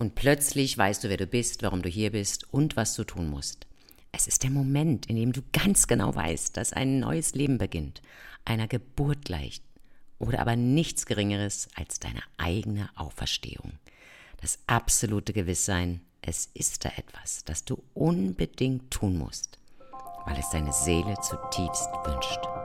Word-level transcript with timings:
Und 0.00 0.14
plötzlich 0.14 0.78
weißt 0.78 1.04
du, 1.04 1.10
wer 1.10 1.18
du 1.18 1.26
bist, 1.26 1.62
warum 1.62 1.82
du 1.82 1.90
hier 1.90 2.12
bist 2.12 2.50
und 2.54 2.74
was 2.74 2.94
du 2.94 3.04
tun 3.04 3.28
musst. 3.28 3.66
Es 4.12 4.26
ist 4.26 4.42
der 4.42 4.50
Moment, 4.50 5.04
in 5.06 5.16
dem 5.16 5.34
du 5.34 5.42
ganz 5.52 5.88
genau 5.88 6.14
weißt, 6.14 6.56
dass 6.56 6.72
ein 6.72 7.00
neues 7.00 7.34
Leben 7.34 7.58
beginnt, 7.58 8.00
einer 8.46 8.66
Geburt 8.66 9.26
gleicht 9.26 9.62
oder 10.18 10.38
aber 10.38 10.56
nichts 10.56 11.04
Geringeres 11.04 11.68
als 11.74 12.00
deine 12.00 12.22
eigene 12.38 12.88
Auferstehung. 12.96 13.72
Das 14.40 14.58
absolute 14.66 15.34
Gewisssein, 15.34 16.00
es 16.22 16.48
ist 16.54 16.86
da 16.86 16.88
etwas, 16.96 17.44
das 17.44 17.66
du 17.66 17.82
unbedingt 17.92 18.90
tun 18.90 19.18
musst, 19.18 19.58
weil 20.24 20.38
es 20.38 20.48
deine 20.48 20.72
Seele 20.72 21.14
zutiefst 21.20 21.90
wünscht. 22.06 22.59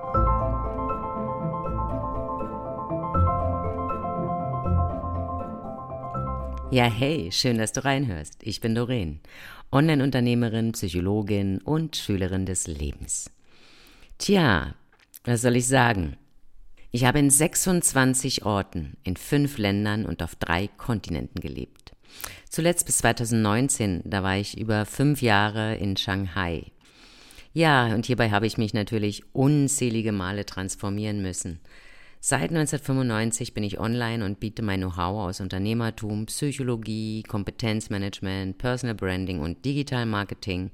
Ja, 6.72 6.86
hey, 6.86 7.32
schön, 7.32 7.60
dass 7.60 7.74
du 7.74 7.86
reinhörst. 7.86 8.38
Ich 8.42 8.60
bin 8.60 8.74
Doreen, 8.74 9.20
Online-Unternehmerin, 9.72 10.72
Psychologin 10.72 11.60
und 11.60 11.96
Schülerin 11.96 12.48
des 12.48 12.66
Lebens. 12.66 13.30
Tja, 14.18 14.74
was 15.24 15.42
soll 15.42 15.56
ich 15.56 15.68
sagen? 15.68 16.18
Ich 16.92 17.06
habe 17.06 17.20
in 17.20 17.30
26 17.30 18.46
Orten, 18.46 18.98
in 19.04 19.16
fünf 19.16 19.60
Ländern 19.60 20.06
und 20.06 20.24
auf 20.24 20.36
drei 20.36 20.68
Kontinenten 20.68 21.40
gelebt. 21.40 21.94
Zuletzt 22.50 22.88
bis 22.88 22.98
2019, 22.98 24.02
da 24.04 24.24
war 24.24 24.38
ich 24.38 24.58
über 24.58 24.86
fünf 24.86 25.22
Jahre 25.22 25.76
in 25.76 25.98
Shanghai. 25.98 26.72
Ja, 27.54 27.94
und 27.94 28.08
hierbei 28.08 28.32
habe 28.32 28.48
ich 28.48 28.58
mich 28.58 28.74
natürlich 28.74 29.24
unzählige 29.34 30.12
Male 30.12 30.46
transformieren 30.46 31.22
müssen. 31.22 31.60
Seit 32.28 32.50
1995 32.50 33.54
bin 33.54 33.64
ich 33.64 33.80
online 33.80 34.26
und 34.26 34.40
biete 34.40 34.64
mein 34.64 34.80
Know-how 34.80 35.28
aus 35.28 35.42
Unternehmertum, 35.42 36.26
Psychologie, 36.26 37.22
Kompetenzmanagement, 37.22 38.58
Personal 38.58 38.96
Branding 38.96 39.42
und 39.42 39.64
Digital 39.64 40.08
Marketing 40.08 40.72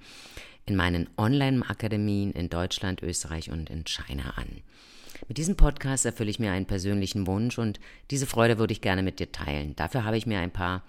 in 0.66 0.77
meinen 0.77 1.10
Online-Akademien 1.18 2.32
in 2.32 2.49
Deutschland, 2.49 3.04
Österreich 3.04 3.52
und 3.52 3.70
in 3.70 3.84
China 3.84 4.30
an. 4.38 4.62
Mit 5.27 5.38
diesem 5.38 5.58
Podcast 5.58 6.05
erfülle 6.05 6.30
ich 6.30 6.40
mir 6.40 6.54
einen 6.54 6.68
persönlichen 6.68 7.27
Wunsch 7.27 7.60
und 7.60 7.82
diese 8.12 8.27
Freude 8.27 8.58
würde 8.58 8.71
ich 8.71 8.80
gerne 8.80 9.04
mit 9.04 9.20
dir 9.20 9.34
teilen. 9.34 9.76
Dafür 9.76 10.05
habe 10.05 10.15
ich 10.15 10.26
mir 10.26 10.40
ein 10.40 10.52
paar 10.52 10.84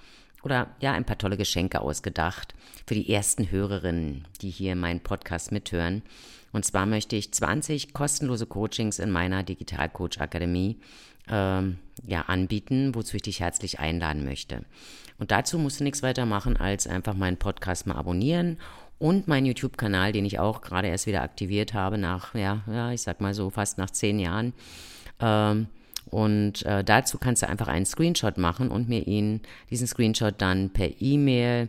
oder 0.44 0.76
ja, 0.78 0.92
ein 0.92 1.04
paar 1.04 1.18
tolle 1.18 1.36
Geschenke 1.36 1.80
ausgedacht 1.80 2.54
für 2.86 2.94
die 2.94 3.12
ersten 3.12 3.50
Hörerinnen, 3.50 4.28
die 4.40 4.50
hier 4.50 4.76
meinen 4.76 5.00
Podcast 5.00 5.50
mithören. 5.50 6.02
Und 6.52 6.64
zwar 6.64 6.86
möchte 6.86 7.16
ich 7.16 7.32
20 7.32 7.92
kostenlose 7.92 8.46
Coachings 8.46 8.98
in 8.98 9.10
meiner 9.10 9.42
Digital 9.42 9.88
Coach 9.88 10.18
Akademie 10.18 10.78
ähm, 11.28 11.78
ja, 12.06 12.22
anbieten, 12.22 12.94
wozu 12.94 13.16
ich 13.16 13.22
dich 13.22 13.40
herzlich 13.40 13.78
einladen 13.80 14.24
möchte. 14.24 14.64
Und 15.18 15.30
dazu 15.30 15.58
musst 15.58 15.80
du 15.80 15.84
nichts 15.84 16.02
weiter 16.02 16.26
machen, 16.26 16.56
als 16.56 16.86
einfach 16.86 17.14
meinen 17.14 17.36
Podcast 17.36 17.86
mal 17.86 17.96
abonnieren 17.96 18.58
und 18.98 19.28
meinen 19.28 19.46
YouTube-Kanal, 19.46 20.12
den 20.12 20.24
ich 20.24 20.38
auch 20.38 20.60
gerade 20.60 20.88
erst 20.88 21.06
wieder 21.06 21.22
aktiviert 21.22 21.74
habe, 21.74 21.98
nach, 21.98 22.34
ja, 22.34 22.62
ja, 22.66 22.92
ich 22.92 23.02
sag 23.02 23.20
mal 23.20 23.34
so 23.34 23.50
fast 23.50 23.78
nach 23.78 23.90
zehn 23.90 24.18
Jahren. 24.18 24.52
Ähm, 25.20 25.68
und 26.06 26.64
äh, 26.66 26.84
dazu 26.84 27.18
kannst 27.18 27.42
du 27.42 27.48
einfach 27.48 27.68
einen 27.68 27.86
Screenshot 27.86 28.36
machen 28.36 28.68
und 28.68 28.88
mir 28.88 29.06
ihn, 29.06 29.40
diesen 29.70 29.86
Screenshot 29.86 30.34
dann 30.38 30.70
per 30.70 31.00
E-Mail 31.00 31.68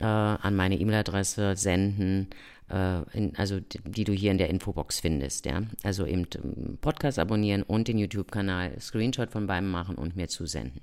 äh, 0.00 0.04
an 0.04 0.56
meine 0.56 0.78
E-Mail-Adresse 0.78 1.56
senden 1.56 2.28
in, 2.68 3.32
also 3.36 3.60
die 3.60 4.04
du 4.04 4.12
hier 4.12 4.30
in 4.30 4.38
der 4.38 4.48
Infobox 4.48 5.00
findest, 5.00 5.44
ja. 5.44 5.62
Also 5.82 6.06
eben 6.06 6.26
ähm, 6.42 6.78
Podcast 6.80 7.18
abonnieren 7.18 7.62
und 7.62 7.88
den 7.88 7.98
YouTube-Kanal, 7.98 8.80
Screenshot 8.80 9.30
von 9.30 9.46
beiden 9.46 9.70
machen 9.70 9.96
und 9.96 10.16
mir 10.16 10.28
zusenden. 10.28 10.80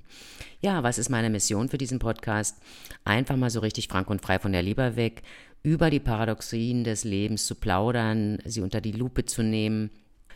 Ja, 0.62 0.84
was 0.84 1.00
ist 1.00 1.10
meine 1.10 1.32
Mission 1.32 1.70
für 1.70 1.80
diesen 1.80 1.98
Podcast? 1.98 2.58
Einfach 3.04 3.36
mal 3.36 3.50
so 3.50 3.62
richtig 3.62 3.88
frank 3.88 4.10
und 4.12 4.22
frei 4.22 4.38
von 4.38 4.52
der 4.52 4.62
Leber 4.62 4.96
weg, 4.96 5.24
über 5.64 5.90
die 5.90 6.00
Paradoxien 6.00 6.84
des 6.84 7.04
Lebens 7.04 7.46
zu 7.48 7.56
plaudern, 7.56 8.40
sie 8.46 8.62
unter 8.62 8.80
die 8.80 8.92
Lupe 8.92 9.26
zu 9.26 9.44
nehmen, 9.44 9.90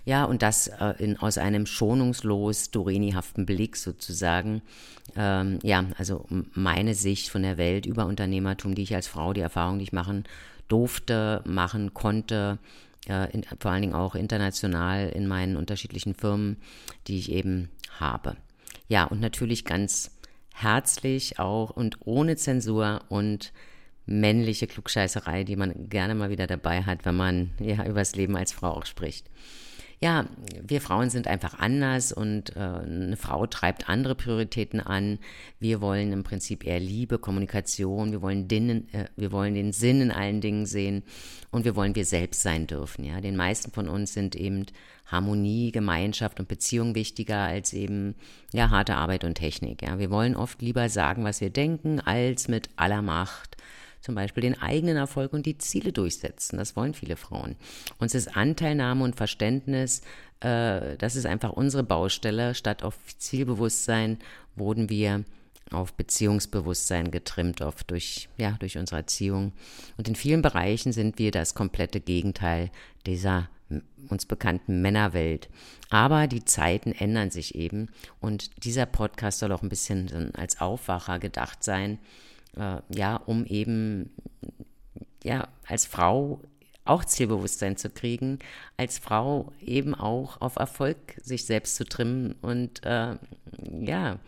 ja, 0.07 0.23
und 0.23 0.43
das 0.43 0.67
äh, 0.67 0.93
in, 0.99 1.17
aus 1.17 1.39
einem 1.39 1.65
schonungslos 1.65 2.69
dorenihaften 2.69 3.47
Blick 3.47 3.75
sozusagen. 3.75 4.61
Ähm, 5.15 5.57
ja, 5.63 5.85
also 5.97 6.27
meine 6.53 6.93
Sicht 6.93 7.29
von 7.29 7.41
der 7.41 7.57
Welt 7.57 7.87
über 7.87 8.05
Unternehmertum, 8.05 8.75
die 8.75 8.83
ich 8.83 8.93
als 8.93 9.07
Frau, 9.07 9.33
die 9.33 9.41
Erfahrung, 9.41 9.79
die 9.79 9.85
ich 9.85 9.93
machen 9.93 10.25
durfte, 10.67 11.41
machen 11.45 11.93
konnte, 11.93 12.59
äh, 13.07 13.31
in, 13.31 13.43
vor 13.59 13.71
allen 13.71 13.81
Dingen 13.81 13.93
auch 13.93 14.15
international 14.15 15.09
in 15.09 15.27
meinen 15.27 15.57
unterschiedlichen 15.57 16.15
Firmen, 16.15 16.57
die 17.07 17.17
ich 17.17 17.31
eben 17.31 17.69
habe. 17.99 18.35
Ja, 18.87 19.05
und 19.05 19.19
natürlich 19.21 19.65
ganz 19.65 20.11
herzlich 20.53 21.39
auch 21.39 21.69
und 21.69 21.97
ohne 22.05 22.35
Zensur 22.35 23.01
und 23.09 23.51
männliche 24.05 24.67
Klugscheißerei, 24.67 25.43
die 25.43 25.55
man 25.55 25.89
gerne 25.89 26.15
mal 26.15 26.29
wieder 26.29 26.47
dabei 26.47 26.83
hat, 26.83 27.05
wenn 27.05 27.15
man 27.15 27.51
ja 27.59 27.83
über 27.85 27.99
das 27.99 28.15
Leben 28.15 28.37
als 28.37 28.53
Frau 28.53 28.71
auch 28.71 28.85
spricht 28.85 29.29
ja, 30.05 30.27
wir 30.61 30.81
Frauen 30.81 31.09
sind 31.09 31.27
einfach 31.27 31.57
anders 31.57 32.11
und 32.11 32.55
äh, 32.55 32.59
eine 32.59 33.17
Frau 33.17 33.47
treibt 33.47 33.89
andere 33.89 34.13
Prioritäten 34.13 34.79
an. 34.79 35.17
Wir 35.59 35.81
wollen 35.81 36.11
im 36.11 36.21
Prinzip 36.21 36.63
eher 36.63 36.79
Liebe, 36.79 37.17
Kommunikation, 37.17 38.11
wir 38.11 38.21
wollen, 38.21 38.47
Dinnen, 38.47 38.87
äh, 38.93 39.05
wir 39.15 39.31
wollen 39.31 39.55
den 39.55 39.73
Sinn 39.73 40.01
in 40.01 40.11
allen 40.11 40.41
Dingen 40.41 40.67
sehen 40.67 41.01
und 41.49 41.65
wir 41.65 41.75
wollen 41.75 41.95
wir 41.95 42.05
selbst 42.05 42.43
sein 42.43 42.67
dürfen. 42.67 43.03
Ja, 43.03 43.19
den 43.19 43.35
meisten 43.35 43.71
von 43.71 43.89
uns 43.89 44.13
sind 44.13 44.35
eben 44.35 44.67
Harmonie, 45.07 45.71
Gemeinschaft 45.71 46.39
und 46.39 46.47
Beziehung 46.47 46.93
wichtiger 46.93 47.39
als 47.39 47.73
eben 47.73 48.13
ja 48.53 48.69
harte 48.69 48.97
Arbeit 48.97 49.23
und 49.23 49.33
Technik. 49.33 49.81
Ja, 49.81 49.97
wir 49.97 50.11
wollen 50.11 50.35
oft 50.35 50.61
lieber 50.61 50.87
sagen, 50.87 51.23
was 51.23 51.41
wir 51.41 51.49
denken, 51.49 51.99
als 51.99 52.47
mit 52.47 52.69
aller 52.75 53.01
Macht 53.01 53.54
zum 54.05 54.15
Beispiel 54.15 54.41
den 54.41 54.61
eigenen 54.61 54.97
Erfolg 54.97 55.33
und 55.33 55.45
die 55.45 55.57
Ziele 55.57 55.91
durchsetzen. 55.91 56.57
Das 56.57 56.75
wollen 56.75 56.93
viele 56.93 57.17
Frauen. 57.17 57.55
Uns 57.97 58.13
ist 58.13 58.37
Anteilnahme 58.37 59.03
und 59.03 59.15
Verständnis, 59.15 60.01
äh, 60.41 60.95
das 60.97 61.15
ist 61.15 61.25
einfach 61.25 61.51
unsere 61.51 61.83
Baustelle. 61.83 62.53
Statt 62.53 62.83
auf 62.83 62.95
Zielbewusstsein 63.17 64.19
wurden 64.55 64.89
wir 64.89 65.23
auf 65.71 65.93
Beziehungsbewusstsein 65.93 67.09
getrimmt, 67.09 67.61
oft 67.61 67.89
durch, 67.89 68.29
ja, 68.37 68.51
durch 68.59 68.77
unsere 68.77 68.97
Erziehung. 68.97 69.53
Und 69.97 70.07
in 70.07 70.15
vielen 70.15 70.43
Bereichen 70.43 70.93
sind 70.93 71.17
wir 71.17 71.31
das 71.31 71.55
komplette 71.55 71.99
Gegenteil 71.99 72.69
dieser 73.07 73.49
uns 74.09 74.27
bekannten 74.27 74.83
Männerwelt. 74.83 75.49
Aber 75.89 76.27
die 76.27 76.45
Zeiten 76.45 76.91
ändern 76.91 77.31
sich 77.31 77.55
eben 77.55 77.89
und 78.21 78.63
dieser 78.63 78.85
Podcast 78.85 79.39
soll 79.39 79.51
auch 79.51 79.63
ein 79.63 79.69
bisschen 79.69 80.35
als 80.35 80.61
Aufwacher 80.61 81.17
gedacht 81.17 81.63
sein, 81.63 81.97
äh, 82.57 82.81
ja, 82.89 83.15
um 83.17 83.45
eben 83.45 84.11
ja 85.23 85.47
als 85.67 85.85
Frau 85.85 86.41
auch 86.85 87.03
Zielbewusstsein 87.03 87.77
zu 87.77 87.89
kriegen, 87.89 88.37
als 88.77 88.99
Frau 88.99 89.51
eben 89.59 89.95
auch 89.95 90.39
auf 90.39 90.55
Erfolg 90.57 90.97
sich 91.21 91.45
selbst 91.45 91.75
zu 91.75 91.83
trimmen. 91.83 92.33
Und 92.43 92.85
äh, 92.85 93.17
ja, 93.81 94.19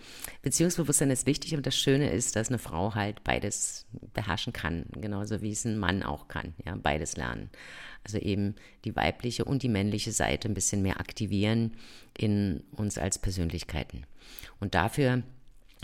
Beziehungsbewusstsein 0.41 1.11
ist 1.11 1.27
wichtig 1.27 1.55
und 1.55 1.67
das 1.67 1.77
Schöne 1.77 2.09
ist, 2.09 2.35
dass 2.35 2.49
eine 2.49 2.57
Frau 2.57 2.95
halt 2.95 3.23
beides 3.23 3.85
beherrschen 4.13 4.53
kann, 4.53 4.88
genauso 4.99 5.41
wie 5.41 5.51
es 5.51 5.65
ein 5.65 5.77
Mann 5.77 6.01
auch 6.01 6.27
kann, 6.27 6.55
ja, 6.65 6.75
beides 6.75 7.15
lernen. 7.15 7.51
Also 8.03 8.17
eben 8.17 8.55
die 8.85 8.95
weibliche 8.95 9.45
und 9.45 9.61
die 9.61 9.69
männliche 9.69 10.11
Seite 10.11 10.47
ein 10.47 10.55
bisschen 10.55 10.81
mehr 10.81 10.99
aktivieren 10.99 11.75
in 12.17 12.63
uns 12.71 12.97
als 12.97 13.19
Persönlichkeiten. 13.19 14.05
Und 14.59 14.73
dafür 14.73 15.21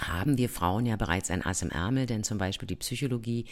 haben 0.07 0.37
wir 0.37 0.49
Frauen 0.49 0.85
ja 0.85 0.95
bereits 0.95 1.31
ein 1.31 1.45
Ass 1.45 1.61
im 1.61 1.69
Ärmel, 1.69 2.05
denn 2.05 2.23
zum 2.23 2.37
Beispiel 2.37 2.67
die 2.67 2.75
Psychologie 2.75 3.45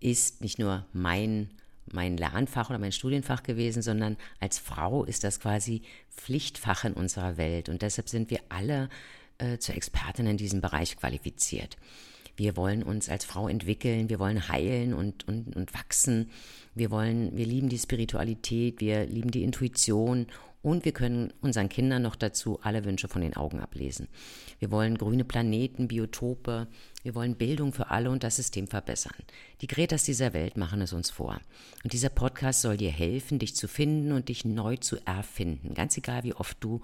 ist 0.00 0.40
nicht 0.40 0.58
nur 0.58 0.86
mein, 0.92 1.50
mein 1.92 2.16
Lernfach 2.16 2.70
oder 2.70 2.78
mein 2.78 2.92
Studienfach 2.92 3.42
gewesen, 3.42 3.82
sondern 3.82 4.16
als 4.40 4.58
Frau 4.58 5.04
ist 5.04 5.24
das 5.24 5.40
quasi 5.40 5.82
Pflichtfach 6.10 6.84
in 6.84 6.94
unserer 6.94 7.36
Welt. 7.36 7.68
Und 7.68 7.82
deshalb 7.82 8.08
sind 8.08 8.30
wir 8.30 8.40
alle 8.48 8.88
äh, 9.38 9.58
zur 9.58 9.74
Expertin 9.74 10.26
in 10.26 10.36
diesem 10.36 10.60
Bereich 10.60 10.96
qualifiziert. 10.96 11.76
Wir 12.36 12.56
wollen 12.56 12.82
uns 12.82 13.08
als 13.10 13.24
Frau 13.24 13.48
entwickeln, 13.48 14.08
wir 14.08 14.18
wollen 14.18 14.48
heilen 14.48 14.94
und, 14.94 15.28
und, 15.28 15.54
und 15.56 15.74
wachsen. 15.74 16.30
Wir 16.74 16.90
wollen, 16.90 17.36
wir 17.36 17.44
lieben 17.44 17.68
die 17.68 17.78
Spiritualität, 17.78 18.80
wir 18.80 19.04
lieben 19.04 19.30
die 19.30 19.42
Intuition 19.42 20.26
und 20.62 20.84
wir 20.84 20.92
können 20.92 21.32
unseren 21.40 21.68
Kindern 21.68 22.02
noch 22.02 22.16
dazu 22.16 22.60
alle 22.62 22.84
Wünsche 22.84 23.08
von 23.08 23.22
den 23.22 23.36
Augen 23.36 23.60
ablesen. 23.60 24.08
Wir 24.58 24.70
wollen 24.70 24.98
grüne 24.98 25.24
Planeten, 25.24 25.88
Biotope, 25.88 26.68
wir 27.02 27.14
wollen 27.14 27.36
Bildung 27.36 27.72
für 27.72 27.90
alle 27.90 28.10
und 28.10 28.22
das 28.22 28.36
System 28.36 28.66
verbessern. 28.66 29.14
Die 29.62 29.66
Gretas 29.66 30.04
dieser 30.04 30.34
Welt 30.34 30.56
machen 30.56 30.82
es 30.82 30.92
uns 30.92 31.10
vor. 31.10 31.40
Und 31.82 31.92
dieser 31.92 32.10
Podcast 32.10 32.60
soll 32.60 32.76
dir 32.76 32.90
helfen, 32.90 33.38
dich 33.38 33.56
zu 33.56 33.68
finden 33.68 34.12
und 34.12 34.28
dich 34.28 34.44
neu 34.44 34.76
zu 34.76 34.98
erfinden. 35.06 35.74
Ganz 35.74 35.96
egal, 35.96 36.24
wie 36.24 36.34
oft 36.34 36.58
du 36.60 36.82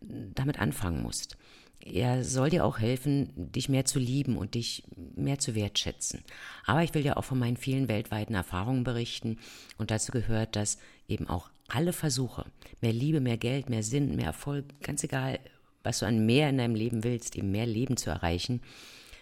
damit 0.00 0.60
anfangen 0.60 1.02
musst. 1.02 1.36
Er 1.80 2.24
soll 2.24 2.50
dir 2.50 2.64
auch 2.64 2.78
helfen, 2.78 3.30
dich 3.36 3.68
mehr 3.68 3.84
zu 3.84 3.98
lieben 3.98 4.36
und 4.36 4.54
dich 4.54 4.84
mehr 5.16 5.38
zu 5.38 5.54
wertschätzen. 5.54 6.22
Aber 6.66 6.82
ich 6.82 6.92
will 6.92 7.02
dir 7.02 7.16
auch 7.16 7.24
von 7.24 7.38
meinen 7.38 7.56
vielen 7.56 7.88
weltweiten 7.88 8.34
Erfahrungen 8.34 8.84
berichten 8.84 9.38
und 9.76 9.90
dazu 9.90 10.12
gehört, 10.12 10.56
dass 10.56 10.78
eben 11.08 11.28
auch 11.28 11.50
alle 11.68 11.92
Versuche, 11.92 12.46
mehr 12.80 12.92
Liebe, 12.92 13.20
mehr 13.20 13.36
Geld, 13.36 13.68
mehr 13.68 13.82
Sinn, 13.82 14.16
mehr 14.16 14.26
Erfolg, 14.26 14.64
ganz 14.82 15.04
egal, 15.04 15.38
was 15.82 16.00
du 16.00 16.06
an 16.06 16.26
mehr 16.26 16.48
in 16.48 16.58
deinem 16.58 16.74
Leben 16.74 17.04
willst, 17.04 17.36
eben 17.36 17.50
mehr 17.50 17.66
Leben 17.66 17.96
zu 17.96 18.10
erreichen, 18.10 18.62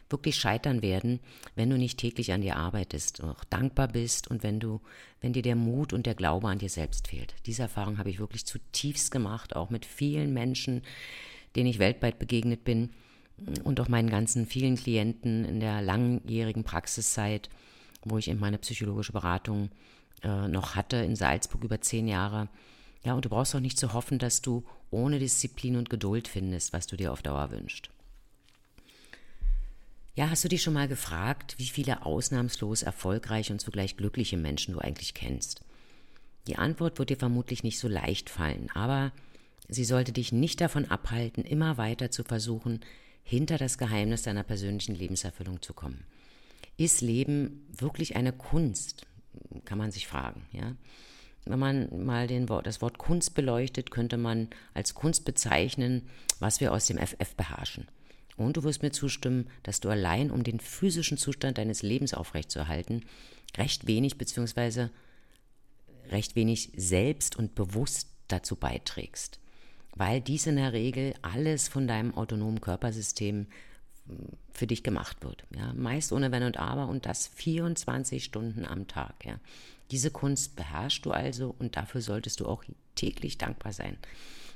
wirklich 0.08 0.36
scheitern 0.36 0.82
werden, 0.82 1.20
wenn 1.56 1.70
du 1.70 1.76
nicht 1.76 1.98
täglich 1.98 2.32
an 2.32 2.40
dir 2.40 2.56
arbeitest, 2.56 3.22
auch 3.22 3.42
dankbar 3.44 3.88
bist 3.88 4.28
und 4.28 4.42
wenn 4.42 4.60
du, 4.60 4.80
wenn 5.20 5.32
dir 5.32 5.42
der 5.42 5.56
Mut 5.56 5.92
und 5.92 6.06
der 6.06 6.14
Glaube 6.14 6.48
an 6.48 6.58
dir 6.58 6.68
selbst 6.68 7.08
fehlt. 7.08 7.34
Diese 7.46 7.62
Erfahrung 7.62 7.98
habe 7.98 8.10
ich 8.10 8.20
wirklich 8.20 8.46
zutiefst 8.46 9.10
gemacht, 9.10 9.56
auch 9.56 9.70
mit 9.70 9.84
vielen 9.84 10.32
Menschen, 10.32 10.82
denen 11.56 11.68
ich 11.68 11.80
weltweit 11.80 12.18
begegnet 12.18 12.62
bin 12.62 12.90
und 13.64 13.80
auch 13.80 13.88
meinen 13.88 14.08
ganzen 14.08 14.46
vielen 14.46 14.76
Klienten 14.76 15.44
in 15.44 15.60
der 15.60 15.82
langjährigen 15.82 16.64
Praxiszeit, 16.64 17.50
wo 18.04 18.18
ich 18.18 18.28
in 18.28 18.38
meine 18.38 18.58
psychologische 18.58 19.12
Beratung 19.12 19.70
äh, 20.22 20.48
noch 20.48 20.74
hatte 20.74 20.96
in 20.96 21.16
Salzburg 21.16 21.64
über 21.64 21.80
zehn 21.80 22.08
Jahre. 22.08 22.48
Ja, 23.04 23.14
und 23.14 23.24
du 23.24 23.28
brauchst 23.28 23.54
auch 23.54 23.60
nicht 23.60 23.78
zu 23.78 23.92
hoffen, 23.92 24.18
dass 24.18 24.42
du 24.42 24.64
ohne 24.90 25.18
Disziplin 25.18 25.76
und 25.76 25.90
Geduld 25.90 26.28
findest, 26.28 26.72
was 26.72 26.86
du 26.86 26.96
dir 26.96 27.12
auf 27.12 27.22
Dauer 27.22 27.50
wünschst. 27.50 27.90
Ja, 30.14 30.30
hast 30.30 30.44
du 30.44 30.48
dich 30.48 30.62
schon 30.62 30.72
mal 30.72 30.88
gefragt, 30.88 31.56
wie 31.58 31.66
viele 31.66 32.06
ausnahmslos 32.06 32.82
erfolgreiche 32.82 33.52
und 33.52 33.58
zugleich 33.60 33.98
glückliche 33.98 34.38
Menschen 34.38 34.72
du 34.72 34.80
eigentlich 34.80 35.12
kennst? 35.12 35.60
Die 36.46 36.56
Antwort 36.56 36.98
wird 36.98 37.10
dir 37.10 37.18
vermutlich 37.18 37.62
nicht 37.62 37.78
so 37.78 37.86
leicht 37.86 38.30
fallen, 38.30 38.70
aber 38.72 39.12
sie 39.68 39.84
sollte 39.84 40.12
dich 40.12 40.32
nicht 40.32 40.60
davon 40.60 40.86
abhalten, 40.86 41.44
immer 41.44 41.76
weiter 41.76 42.10
zu 42.10 42.24
versuchen, 42.24 42.80
hinter 43.24 43.58
das 43.58 43.76
Geheimnis 43.76 44.22
deiner 44.22 44.44
persönlichen 44.44 44.94
Lebenserfüllung 44.94 45.60
zu 45.60 45.74
kommen. 45.74 46.04
Ist 46.78 47.00
Leben 47.00 47.66
wirklich 47.76 48.16
eine 48.16 48.32
Kunst? 48.32 49.06
Kann 49.64 49.78
man 49.78 49.90
sich 49.90 50.06
fragen, 50.06 50.46
ja? 50.52 50.74
Wenn 51.46 51.60
man 51.60 52.04
mal 52.04 52.26
den, 52.26 52.46
das 52.46 52.82
Wort 52.82 52.98
Kunst 52.98 53.34
beleuchtet, 53.34 53.92
könnte 53.92 54.16
man 54.16 54.48
als 54.74 54.94
Kunst 54.94 55.24
bezeichnen, 55.24 56.08
was 56.40 56.60
wir 56.60 56.72
aus 56.72 56.86
dem 56.86 56.98
FF 56.98 57.36
beherrschen. 57.36 57.86
Und 58.36 58.56
du 58.56 58.64
wirst 58.64 58.82
mir 58.82 58.90
zustimmen, 58.90 59.48
dass 59.62 59.80
du 59.80 59.88
allein, 59.88 60.30
um 60.32 60.42
den 60.42 60.58
physischen 60.58 61.16
Zustand 61.16 61.58
deines 61.58 61.82
Lebens 61.82 62.14
aufrechtzuerhalten, 62.14 63.04
recht 63.56 63.86
wenig 63.86 64.18
bzw. 64.18 64.88
recht 66.10 66.34
wenig 66.34 66.72
selbst 66.76 67.36
und 67.36 67.54
bewusst 67.54 68.08
dazu 68.28 68.56
beiträgst. 68.56 69.38
Weil 69.94 70.20
dies 70.20 70.46
in 70.46 70.56
der 70.56 70.72
Regel 70.72 71.14
alles 71.22 71.68
von 71.68 71.86
deinem 71.86 72.14
autonomen 72.14 72.60
Körpersystem 72.60 73.46
für 74.52 74.66
dich 74.66 74.82
gemacht 74.82 75.24
wird. 75.24 75.44
Ja? 75.54 75.72
Meist 75.74 76.12
ohne 76.12 76.32
Wenn 76.32 76.42
und 76.42 76.56
Aber 76.58 76.88
und 76.88 77.06
das 77.06 77.26
24 77.28 78.24
Stunden 78.24 78.64
am 78.64 78.86
Tag. 78.88 79.24
Ja? 79.24 79.38
Diese 79.90 80.10
Kunst 80.10 80.56
beherrschst 80.56 81.04
du 81.04 81.10
also 81.10 81.54
und 81.58 81.76
dafür 81.76 82.00
solltest 82.00 82.40
du 82.40 82.46
auch 82.46 82.64
täglich 82.94 83.38
dankbar 83.38 83.72
sein. 83.72 83.96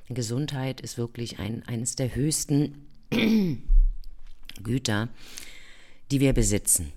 Gesundheit 0.08 0.80
ist 0.80 0.98
wirklich 0.98 1.38
ein, 1.38 1.62
eines 1.66 1.94
der 1.94 2.14
höchsten 2.14 2.86
Güter, 4.62 5.08
die 6.10 6.20
wir 6.20 6.32
besitzen. 6.32 6.92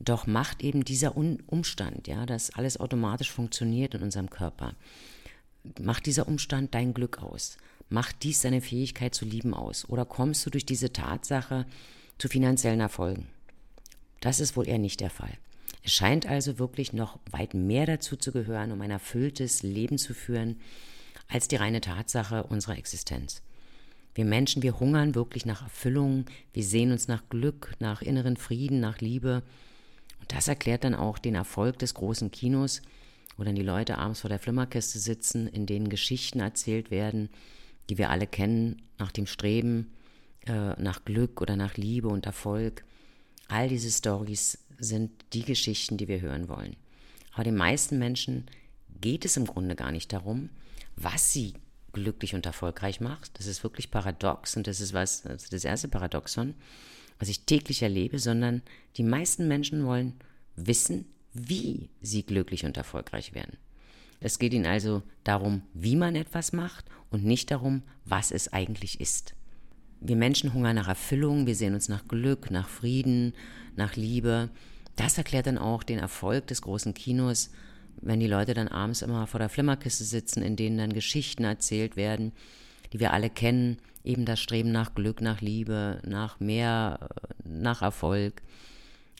Doch 0.00 0.26
macht 0.26 0.62
eben 0.62 0.84
dieser 0.84 1.16
Umstand, 1.16 2.06
ja, 2.08 2.26
dass 2.26 2.50
alles 2.50 2.78
automatisch 2.78 3.30
funktioniert 3.30 3.94
in 3.94 4.02
unserem 4.02 4.28
Körper, 4.28 4.74
macht 5.80 6.06
dieser 6.06 6.28
Umstand 6.28 6.74
dein 6.74 6.92
Glück 6.92 7.22
aus? 7.22 7.56
Macht 7.88 8.22
dies 8.24 8.40
deine 8.40 8.60
Fähigkeit 8.60 9.14
zu 9.14 9.24
lieben 9.24 9.54
aus? 9.54 9.88
Oder 9.88 10.04
kommst 10.04 10.44
du 10.44 10.50
durch 10.50 10.66
diese 10.66 10.92
Tatsache 10.92 11.66
zu 12.18 12.28
finanziellen 12.28 12.80
Erfolgen? 12.80 13.28
Das 14.20 14.40
ist 14.40 14.56
wohl 14.56 14.66
eher 14.66 14.78
nicht 14.78 15.00
der 15.00 15.10
Fall. 15.10 15.32
Es 15.84 15.92
scheint 15.92 16.26
also 16.26 16.58
wirklich 16.58 16.92
noch 16.92 17.18
weit 17.30 17.54
mehr 17.54 17.86
dazu 17.86 18.16
zu 18.16 18.32
gehören, 18.32 18.72
um 18.72 18.80
ein 18.80 18.90
erfülltes 18.90 19.62
Leben 19.62 19.98
zu 19.98 20.14
führen, 20.14 20.56
als 21.28 21.46
die 21.46 21.56
reine 21.56 21.80
Tatsache 21.80 22.42
unserer 22.42 22.76
Existenz. 22.76 23.42
Wir 24.16 24.24
Menschen, 24.24 24.62
wir 24.62 24.80
hungern 24.80 25.14
wirklich 25.14 25.46
nach 25.46 25.62
Erfüllung, 25.62 26.24
wir 26.52 26.64
sehen 26.64 26.90
uns 26.90 27.06
nach 27.06 27.28
Glück, 27.28 27.74
nach 27.78 28.02
inneren 28.02 28.36
Frieden, 28.36 28.80
nach 28.80 29.00
Liebe. 29.00 29.42
Und 30.18 30.32
das 30.32 30.48
erklärt 30.48 30.84
dann 30.84 30.94
auch 30.94 31.18
den 31.18 31.34
Erfolg 31.34 31.78
des 31.78 31.94
großen 31.94 32.30
Kinos, 32.30 32.82
wo 33.36 33.44
dann 33.44 33.54
die 33.54 33.62
Leute 33.62 33.98
abends 33.98 34.22
vor 34.22 34.30
der 34.30 34.38
Flimmerkiste 34.38 34.98
sitzen, 34.98 35.46
in 35.46 35.66
denen 35.66 35.88
Geschichten 35.88 36.40
erzählt 36.40 36.90
werden, 36.90 37.28
die 37.88 37.98
wir 37.98 38.10
alle 38.10 38.26
kennen, 38.26 38.82
nach 38.98 39.12
dem 39.12 39.26
Streben, 39.26 39.92
äh, 40.46 40.80
nach 40.80 41.04
Glück 41.04 41.40
oder 41.40 41.56
nach 41.56 41.76
Liebe 41.76 42.08
und 42.08 42.26
Erfolg. 42.26 42.84
All 43.48 43.68
diese 43.68 43.90
Stories 43.90 44.58
sind 44.78 45.10
die 45.32 45.42
Geschichten, 45.42 45.96
die 45.96 46.08
wir 46.08 46.20
hören 46.20 46.48
wollen. 46.48 46.76
Aber 47.32 47.44
den 47.44 47.56
meisten 47.56 47.98
Menschen 47.98 48.46
geht 49.00 49.24
es 49.24 49.36
im 49.36 49.46
Grunde 49.46 49.76
gar 49.76 49.92
nicht 49.92 50.12
darum, 50.12 50.50
was 50.96 51.32
sie 51.32 51.54
glücklich 51.92 52.34
und 52.34 52.46
erfolgreich 52.46 53.00
macht. 53.00 53.38
Das 53.38 53.46
ist 53.46 53.62
wirklich 53.62 53.90
paradox 53.90 54.56
und 54.56 54.66
das 54.66 54.80
ist 54.80 54.92
was, 54.92 55.24
also 55.26 55.46
das 55.50 55.64
erste 55.64 55.88
Paradoxon, 55.88 56.54
was 57.18 57.28
ich 57.28 57.44
täglich 57.44 57.82
erlebe, 57.82 58.18
sondern 58.18 58.62
die 58.96 59.02
meisten 59.02 59.48
Menschen 59.48 59.84
wollen 59.84 60.14
wissen, 60.56 61.06
wie 61.32 61.90
sie 62.00 62.22
glücklich 62.22 62.64
und 62.64 62.76
erfolgreich 62.76 63.34
werden. 63.34 63.56
Es 64.20 64.38
geht 64.38 64.54
ihnen 64.54 64.66
also 64.66 65.02
darum, 65.24 65.62
wie 65.74 65.96
man 65.96 66.16
etwas 66.16 66.52
macht 66.52 66.84
und 67.10 67.24
nicht 67.24 67.50
darum, 67.50 67.82
was 68.04 68.30
es 68.30 68.52
eigentlich 68.52 69.00
ist. 69.00 69.34
Wir 70.00 70.16
Menschen 70.16 70.52
hungern 70.52 70.76
nach 70.76 70.88
Erfüllung, 70.88 71.46
wir 71.46 71.54
sehen 71.54 71.74
uns 71.74 71.88
nach 71.88 72.06
Glück, 72.06 72.50
nach 72.50 72.68
Frieden, 72.68 73.34
nach 73.76 73.96
Liebe. 73.96 74.50
Das 74.94 75.18
erklärt 75.18 75.46
dann 75.46 75.58
auch 75.58 75.82
den 75.82 75.98
Erfolg 75.98 76.46
des 76.46 76.62
großen 76.62 76.94
Kinos 76.94 77.50
wenn 78.00 78.20
die 78.20 78.26
Leute 78.26 78.54
dann 78.54 78.68
abends 78.68 79.02
immer 79.02 79.26
vor 79.26 79.40
der 79.40 79.48
Flimmerkiste 79.48 80.04
sitzen, 80.04 80.42
in 80.42 80.56
denen 80.56 80.78
dann 80.78 80.92
Geschichten 80.92 81.44
erzählt 81.44 81.96
werden, 81.96 82.32
die 82.92 83.00
wir 83.00 83.12
alle 83.12 83.30
kennen, 83.30 83.78
eben 84.04 84.24
das 84.24 84.40
Streben 84.40 84.72
nach 84.72 84.94
Glück, 84.94 85.20
nach 85.20 85.40
Liebe, 85.40 86.00
nach 86.04 86.38
mehr, 86.38 87.08
nach 87.44 87.82
Erfolg. 87.82 88.42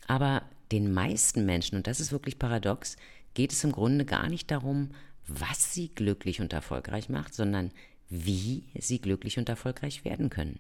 Aber 0.07 0.43
den 0.73 0.93
meisten 0.93 1.47
Menschen, 1.47 1.77
und 1.77 1.87
das 1.87 2.01
ist 2.01 2.13
wirklich 2.13 2.39
paradox, 2.39 2.97
geht 3.37 3.53
es 3.53 3.63
im 3.63 3.73
Grunde 3.73 4.05
gar 4.05 4.29
nicht 4.29 4.51
darum, 4.51 4.91
was 5.29 5.75
sie 5.75 5.89
glücklich 5.89 6.41
und 6.41 6.53
erfolgreich 6.53 7.09
macht, 7.11 7.35
sondern 7.35 7.71
wie 8.09 8.65
sie 8.79 8.99
glücklich 8.99 9.39
und 9.39 9.49
erfolgreich 9.49 10.05
werden 10.05 10.31
können. 10.31 10.59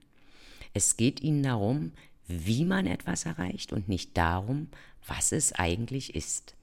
Es 0.75 0.97
geht 0.97 1.21
ihnen 1.23 1.43
darum, 1.43 1.93
wie 2.29 2.65
man 2.65 2.87
etwas 2.87 3.25
erreicht 3.25 3.73
und 3.73 3.89
nicht 3.89 4.17
darum, 4.17 4.69
was 5.07 5.33
es 5.33 5.53
eigentlich 5.53 6.15
ist. 6.15 6.55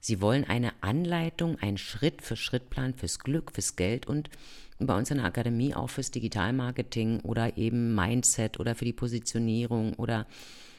Sie 0.00 0.20
wollen 0.20 0.44
eine 0.44 0.72
Anleitung, 0.80 1.58
einen 1.58 1.78
Schritt-für-Schritt-Plan 1.78 2.94
fürs 2.94 3.18
Glück, 3.18 3.52
fürs 3.52 3.74
Geld 3.74 4.06
und 4.06 4.30
bei 4.78 4.96
uns 4.96 5.10
in 5.10 5.16
der 5.16 5.26
Akademie 5.26 5.74
auch 5.74 5.90
fürs 5.90 6.12
Digitalmarketing 6.12 7.20
oder 7.20 7.56
eben 7.56 7.96
Mindset 7.96 8.60
oder 8.60 8.76
für 8.76 8.84
die 8.84 8.92
Positionierung 8.92 9.94
oder 9.94 10.26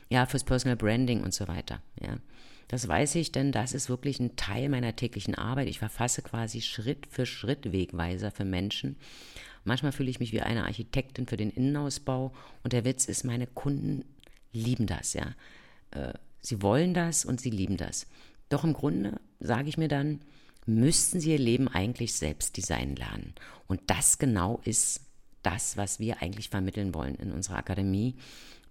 ja, 0.10 0.26
fürs 0.26 0.46
Personal 0.46 0.78
Branding 0.78 1.22
und 1.22 1.34
so 1.34 1.50
weiter. 1.50 1.82
Ja. 2.02 2.18
Das 2.70 2.88
weiß 2.88 3.16
ich, 3.16 3.32
denn 3.32 3.52
das 3.52 3.74
ist 3.74 3.90
wirklich 3.90 4.20
ein 4.20 4.36
Teil 4.36 4.70
meiner 4.70 4.96
täglichen 4.96 5.36
Arbeit. 5.36 5.68
Ich 5.68 5.80
verfasse 5.80 6.22
quasi 6.22 6.62
Schritt 6.62 7.08
für 7.10 7.26
Schritt 7.26 7.72
Wegweiser 7.72 8.32
für 8.32 8.46
Menschen. 8.46 8.96
Manchmal 9.64 9.92
fühle 9.92 10.12
ich 10.12 10.20
mich 10.20 10.32
wie 10.32 10.42
eine 10.42 10.64
Architektin 10.64 11.28
für 11.28 11.36
den 11.36 11.50
Innenausbau 11.50 12.32
und 12.64 12.72
der 12.72 12.86
Witz 12.86 13.06
ist, 13.06 13.26
meine 13.26 13.48
Kunden 13.48 14.06
lieben 14.54 14.86
das, 14.86 15.14
ja. 15.14 15.36
Äh, 15.92 16.14
sie 16.42 16.62
wollen 16.62 16.94
das 16.94 17.26
und 17.26 17.42
sie 17.42 17.50
lieben 17.50 17.76
das. 17.76 18.06
Doch 18.50 18.64
im 18.64 18.74
Grunde 18.74 19.20
sage 19.40 19.68
ich 19.68 19.78
mir 19.78 19.88
dann, 19.88 20.22
müssten 20.68 21.20
sie 21.20 21.32
ihr 21.32 21.40
Leben 21.40 21.68
eigentlich 21.68 22.14
selbst 22.14 22.56
designen 22.56 22.96
lernen. 22.96 23.34
Und 23.68 23.82
das 23.88 24.20
genau 24.20 24.62
ist 24.64 25.02
das, 25.42 25.76
was 25.76 26.00
wir 26.00 26.22
eigentlich 26.22 26.50
vermitteln 26.50 26.94
wollen 26.94 27.16
in 27.16 27.32
unserer 27.32 27.58
Akademie. 27.58 28.16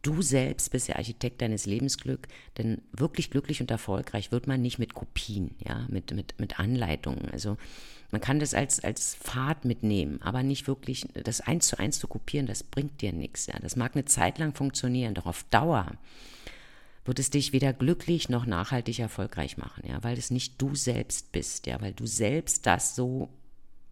Du 0.03 0.23
selbst 0.23 0.71
bist 0.71 0.89
der 0.89 0.97
Architekt 0.97 1.43
deines 1.43 1.67
Lebensglück, 1.67 2.29
denn 2.57 2.81
wirklich 2.93 3.31
glücklich 3.31 3.61
und 3.61 3.71
erfolgreich 3.71 4.31
wird 4.31 4.47
man 4.47 4.63
nicht 4.63 4.79
mit 4.79 4.95
Kopien, 4.95 5.57
ja, 5.59 5.87
mit, 5.89 6.13
mit, 6.13 6.39
mit 6.39 6.61
Anleitungen. 6.61 7.29
Also 7.31 7.57
man 8.11 8.21
kann 8.21 8.39
das 8.39 8.55
als, 8.55 8.83
als 8.83 9.17
Pfad 9.17 9.65
mitnehmen, 9.65 10.23
aber 10.23 10.43
nicht 10.43 10.67
wirklich 10.69 11.07
das 11.25 11.41
eins 11.41 11.67
zu 11.69 11.79
eins 11.79 11.99
zu 11.99 12.07
kopieren, 12.07 12.47
das 12.47 12.63
bringt 12.63 13.01
dir 13.03 13.13
nichts. 13.13 13.47
Ja. 13.47 13.59
Das 13.59 13.77
mag 13.77 13.95
eine 13.95 14.05
Zeit 14.05 14.39
lang 14.39 14.55
funktionieren, 14.55 15.15
doch 15.15 15.27
auf 15.27 15.45
Dauer 15.51 15.93
wird 17.05 17.19
es 17.19 17.31
dich 17.31 17.53
weder 17.53 17.73
glücklich 17.73 18.29
noch 18.29 18.45
nachhaltig 18.45 18.99
erfolgreich 18.99 19.57
machen, 19.57 19.83
ja, 19.89 20.05
weil 20.05 20.19
es 20.19 20.31
nicht 20.31 20.61
du 20.61 20.75
selbst 20.75 21.33
bist, 21.33 21.67
ja, 21.67 21.81
weil 21.81 21.95
du 21.95 22.07
selbst 22.07 22.67
das 22.67 22.95
so 22.95 23.31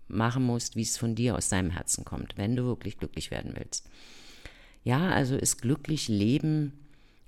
machen 0.06 0.44
musst, 0.44 0.76
wie 0.76 0.82
es 0.82 0.98
von 0.98 1.14
dir 1.14 1.34
aus 1.34 1.48
deinem 1.48 1.70
Herzen 1.70 2.04
kommt, 2.04 2.36
wenn 2.36 2.54
du 2.54 2.64
wirklich 2.64 2.98
glücklich 2.98 3.30
werden 3.30 3.54
willst. 3.56 3.88
Ja, 4.86 5.10
also 5.10 5.34
ist 5.34 5.62
glücklich 5.62 6.06
leben 6.06 6.72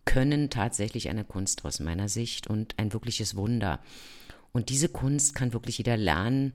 können 0.04 0.48
tatsächlich 0.48 1.08
eine 1.08 1.24
Kunst 1.24 1.64
aus 1.64 1.80
meiner 1.80 2.08
Sicht 2.08 2.46
und 2.46 2.78
ein 2.78 2.92
wirkliches 2.92 3.34
Wunder. 3.34 3.80
Und 4.52 4.68
diese 4.68 4.88
Kunst 4.88 5.34
kann 5.34 5.52
wirklich 5.52 5.78
jeder 5.78 5.96
lernen, 5.96 6.52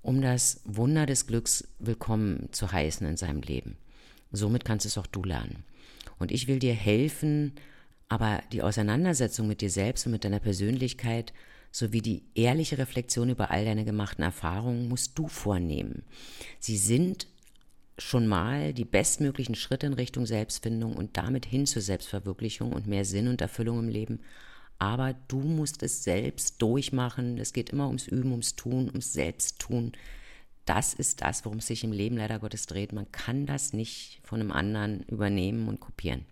um 0.00 0.22
das 0.22 0.62
Wunder 0.64 1.04
des 1.04 1.26
Glücks 1.26 1.68
willkommen 1.78 2.48
zu 2.52 2.72
heißen 2.72 3.06
in 3.06 3.18
seinem 3.18 3.42
Leben. 3.42 3.76
Somit 4.32 4.64
kannst 4.64 4.86
es 4.86 4.96
auch 4.96 5.06
du 5.06 5.24
lernen. 5.24 5.62
Und 6.18 6.32
ich 6.32 6.48
will 6.48 6.58
dir 6.58 6.72
helfen, 6.72 7.52
aber 8.08 8.40
die 8.50 8.62
Auseinandersetzung 8.62 9.46
mit 9.46 9.60
dir 9.60 9.70
selbst 9.70 10.06
und 10.06 10.12
mit 10.12 10.24
deiner 10.24 10.40
Persönlichkeit 10.40 11.34
sowie 11.70 12.00
die 12.00 12.22
ehrliche 12.34 12.78
Reflexion 12.78 13.28
über 13.28 13.50
all 13.50 13.66
deine 13.66 13.84
gemachten 13.84 14.24
Erfahrungen 14.24 14.88
musst 14.88 15.18
du 15.18 15.28
vornehmen. 15.28 16.02
Sie 16.60 16.78
sind 16.78 17.26
schon 17.98 18.26
mal 18.26 18.74
die 18.74 18.84
bestmöglichen 18.84 19.54
Schritte 19.54 19.86
in 19.86 19.94
Richtung 19.94 20.26
Selbstfindung 20.26 20.96
und 20.96 21.16
damit 21.16 21.46
hin 21.46 21.66
zur 21.66 21.82
Selbstverwirklichung 21.82 22.72
und 22.72 22.86
mehr 22.86 23.04
Sinn 23.04 23.28
und 23.28 23.40
Erfüllung 23.40 23.78
im 23.78 23.88
Leben. 23.88 24.20
Aber 24.78 25.14
du 25.28 25.40
musst 25.40 25.82
es 25.82 26.04
selbst 26.04 26.60
durchmachen. 26.60 27.38
Es 27.38 27.52
geht 27.52 27.70
immer 27.70 27.86
ums 27.86 28.06
Üben, 28.06 28.32
ums 28.32 28.56
Tun, 28.56 28.88
ums 28.88 29.14
Selbsttun. 29.14 29.92
Das 30.66 30.92
ist 30.92 31.22
das, 31.22 31.44
worum 31.44 31.58
es 31.58 31.68
sich 31.68 31.84
im 31.84 31.92
Leben 31.92 32.16
leider 32.16 32.38
Gottes 32.38 32.66
dreht. 32.66 32.92
Man 32.92 33.10
kann 33.12 33.46
das 33.46 33.72
nicht 33.72 34.20
von 34.22 34.40
einem 34.40 34.52
anderen 34.52 35.04
übernehmen 35.04 35.68
und 35.68 35.80
kopieren. 35.80 36.26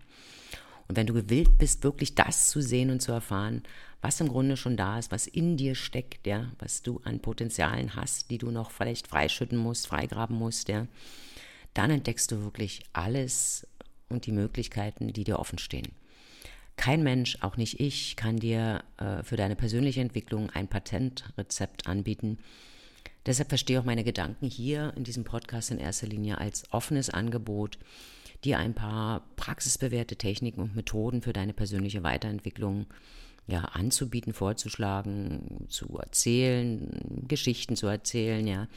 Und 0.87 0.97
wenn 0.97 1.07
du 1.07 1.13
gewillt 1.13 1.57
bist, 1.57 1.83
wirklich 1.83 2.13
das 2.13 2.49
zu 2.49 2.61
sehen 2.61 2.91
und 2.91 3.01
zu 3.01 3.11
erfahren, 3.11 3.63
was 4.01 4.21
im 4.21 4.27
Grunde 4.27 4.55
schon 4.55 4.77
da 4.77 4.99
ist, 4.99 5.11
was 5.11 5.25
in 5.25 5.57
dir 5.57 5.73
steckt, 5.73 6.27
ja, 6.27 6.51
was 6.59 6.83
du 6.83 7.01
an 7.05 7.21
Potenzialen 7.21 7.95
hast, 7.95 8.29
die 8.29 8.37
du 8.37 8.51
noch 8.51 8.69
vielleicht 8.69 9.07
freischütten 9.07 9.57
musst, 9.57 9.87
freigraben 9.87 10.37
musst, 10.37 10.69
ja, 10.69 10.85
dann 11.75 11.91
entdeckst 11.91 12.31
du 12.31 12.43
wirklich 12.43 12.81
alles 12.93 13.67
und 14.09 14.25
die 14.25 14.31
Möglichkeiten, 14.31 15.13
die 15.13 15.23
dir 15.23 15.39
offen 15.39 15.59
stehen. 15.59 15.91
Kein 16.77 17.03
Mensch, 17.03 17.37
auch 17.41 17.57
nicht 17.57 17.79
ich, 17.79 18.15
kann 18.15 18.37
dir 18.37 18.83
äh, 18.97 19.23
für 19.23 19.37
deine 19.37 19.55
persönliche 19.55 20.01
Entwicklung 20.01 20.49
ein 20.49 20.67
Patentrezept 20.67 21.87
anbieten. 21.87 22.39
Deshalb 23.25 23.49
verstehe 23.49 23.79
auch 23.79 23.85
meine 23.85 24.03
Gedanken 24.03 24.47
hier 24.47 24.93
in 24.95 25.03
diesem 25.03 25.23
Podcast 25.23 25.71
in 25.71 25.77
erster 25.77 26.07
Linie 26.07 26.37
als 26.37 26.63
offenes 26.71 27.09
Angebot, 27.09 27.77
dir 28.43 28.59
ein 28.59 28.73
paar 28.73 29.25
praxisbewährte 29.35 30.15
Techniken 30.15 30.61
und 30.61 30.75
Methoden 30.75 31.21
für 31.21 31.33
deine 31.33 31.53
persönliche 31.53 32.03
Weiterentwicklung 32.03 32.87
ja, 33.47 33.61
anzubieten, 33.61 34.33
vorzuschlagen, 34.33 35.65
zu 35.69 35.97
erzählen, 35.97 37.23
Geschichten 37.27 37.75
zu 37.75 37.87
erzählen, 37.87 38.45
ja. 38.45 38.67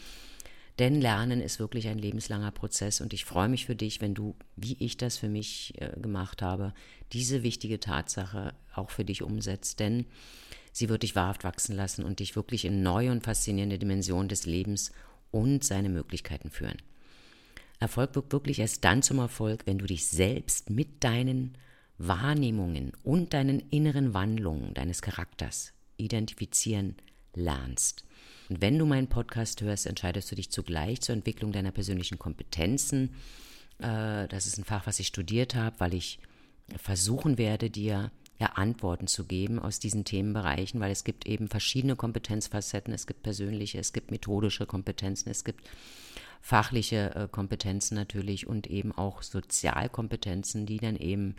Denn 0.79 1.01
Lernen 1.01 1.41
ist 1.41 1.59
wirklich 1.59 1.89
ein 1.89 1.99
lebenslanger 1.99 2.53
Prozess 2.53 3.01
und 3.01 3.13
ich 3.13 3.25
freue 3.25 3.49
mich 3.49 3.67
für 3.67 3.75
dich, 3.75 4.01
wenn 4.01 4.15
du, 4.15 4.37
wie 4.55 4.77
ich 4.79 4.97
das 4.97 5.17
für 5.19 5.29
mich 5.29 5.75
äh, 5.79 5.99
gemacht 6.01 6.41
habe, 6.41 6.73
diese 7.13 7.43
wichtige 7.43 7.81
Tatsache 7.81 8.55
auch 8.75 8.91
für 8.91 9.05
dich 9.05 9.23
umsetzt. 9.23 9.81
Denn 9.81 10.07
sie 10.73 10.89
wird 10.89 11.03
dich 11.03 11.17
wahrhaft 11.17 11.43
wachsen 11.43 11.75
lassen 11.75 12.05
und 12.05 12.21
dich 12.21 12.37
wirklich 12.37 12.65
in 12.65 12.83
neue 12.83 13.11
und 13.11 13.25
faszinierende 13.25 13.79
Dimensionen 13.79 14.29
des 14.29 14.47
Lebens 14.47 14.93
und 15.33 15.65
seine 15.65 15.89
Möglichkeiten 15.89 16.51
führen. 16.51 16.79
Erfolg 17.81 18.15
wird 18.15 18.33
wirklich 18.33 18.61
erst 18.61 18.85
dann 18.85 19.03
zum 19.03 19.19
Erfolg, 19.19 19.67
wenn 19.67 19.79
du 19.79 19.87
dich 19.87 20.07
selbst 20.07 20.71
mit 20.71 21.03
deinen 21.03 21.57
Wahrnehmungen 21.99 22.93
und 23.03 23.35
deinen 23.35 23.61
inneren 23.71 24.15
Wandlungen 24.15 24.75
deines 24.75 25.03
Charakters 25.03 25.73
identifizieren 25.97 26.97
lernst. 27.35 28.05
Und 28.49 28.61
wenn 28.61 28.79
du 28.79 28.87
meinen 28.87 29.09
Podcast 29.09 29.61
hörst, 29.61 29.87
entscheidest 29.87 30.31
du 30.31 30.35
dich 30.35 30.51
zugleich 30.51 31.01
zur 31.01 31.15
Entwicklung 31.15 31.53
deiner 31.53 31.71
persönlichen 31.71 32.19
Kompetenzen. 32.19 33.15
Äh, 33.79 34.29
das 34.29 34.47
ist 34.47 34.59
ein 34.59 34.65
Fach, 34.65 34.87
was 34.87 35.01
ich 35.01 35.09
studiert 35.09 35.55
habe, 35.55 35.79
weil 35.81 35.95
ich 35.95 36.19
versuchen 36.77 37.39
werde, 37.39 37.71
dir 37.71 38.11
ja, 38.39 38.47
Antworten 38.55 39.07
zu 39.07 39.25
geben 39.25 39.59
aus 39.59 39.81
diesen 39.81 40.05
Themenbereichen, 40.05 40.81
weil 40.81 40.93
es 40.93 41.05
gibt 41.05 41.27
eben 41.27 41.49
verschiedene 41.49 41.97
Kompetenzfacetten. 41.97 42.95
Es 42.95 43.07
gibt 43.07 43.23
persönliche, 43.23 43.79
es 43.79 43.93
gibt 43.93 44.11
methodische 44.11 44.67
Kompetenzen, 44.67 45.31
es 45.31 45.45
gibt 45.45 45.69
fachliche 46.41 47.15
äh, 47.15 47.29
Kompetenzen 47.29 47.97
natürlich 47.97 48.47
und 48.47 48.69
eben 48.69 48.93
auch 48.93 49.23
Sozialkompetenzen, 49.23 50.67
die 50.67 50.79
dann 50.79 50.97
eben 50.97 51.35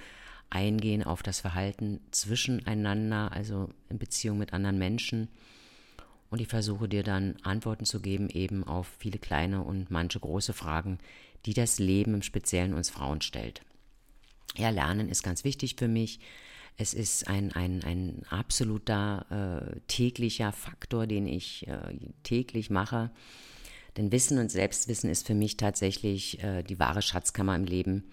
eingehen 0.49 1.03
auf 1.03 1.23
das 1.23 1.39
Verhalten 1.39 2.01
zwischeneinander, 2.11 3.31
also 3.31 3.69
in 3.89 3.97
Beziehung 3.99 4.37
mit 4.37 4.53
anderen 4.53 4.77
Menschen. 4.77 5.29
Und 6.29 6.41
ich 6.41 6.47
versuche 6.47 6.87
dir 6.87 7.03
dann 7.03 7.37
Antworten 7.43 7.85
zu 7.85 8.01
geben, 8.01 8.29
eben 8.29 8.63
auf 8.63 8.87
viele 8.99 9.17
kleine 9.17 9.63
und 9.63 9.89
manche 9.89 10.19
große 10.19 10.53
Fragen, 10.53 10.99
die 11.45 11.53
das 11.53 11.79
Leben 11.79 12.13
im 12.13 12.21
Speziellen 12.21 12.73
uns 12.73 12.89
Frauen 12.89 13.21
stellt. 13.21 13.61
Ja, 14.57 14.69
Lernen 14.69 15.09
ist 15.09 15.23
ganz 15.23 15.43
wichtig 15.43 15.75
für 15.77 15.87
mich. 15.87 16.19
Es 16.77 16.93
ist 16.93 17.27
ein, 17.27 17.51
ein, 17.53 17.83
ein 17.83 18.21
absoluter 18.29 19.73
äh, 19.75 19.79
täglicher 19.87 20.51
Faktor, 20.51 21.07
den 21.07 21.27
ich 21.27 21.67
äh, 21.67 21.95
täglich 22.23 22.69
mache. 22.69 23.11
Denn 23.97 24.11
Wissen 24.11 24.37
und 24.37 24.51
Selbstwissen 24.51 25.09
ist 25.09 25.27
für 25.27 25.33
mich 25.33 25.57
tatsächlich 25.57 26.41
äh, 26.43 26.63
die 26.63 26.79
wahre 26.79 27.01
Schatzkammer 27.01 27.55
im 27.55 27.65
Leben 27.65 28.05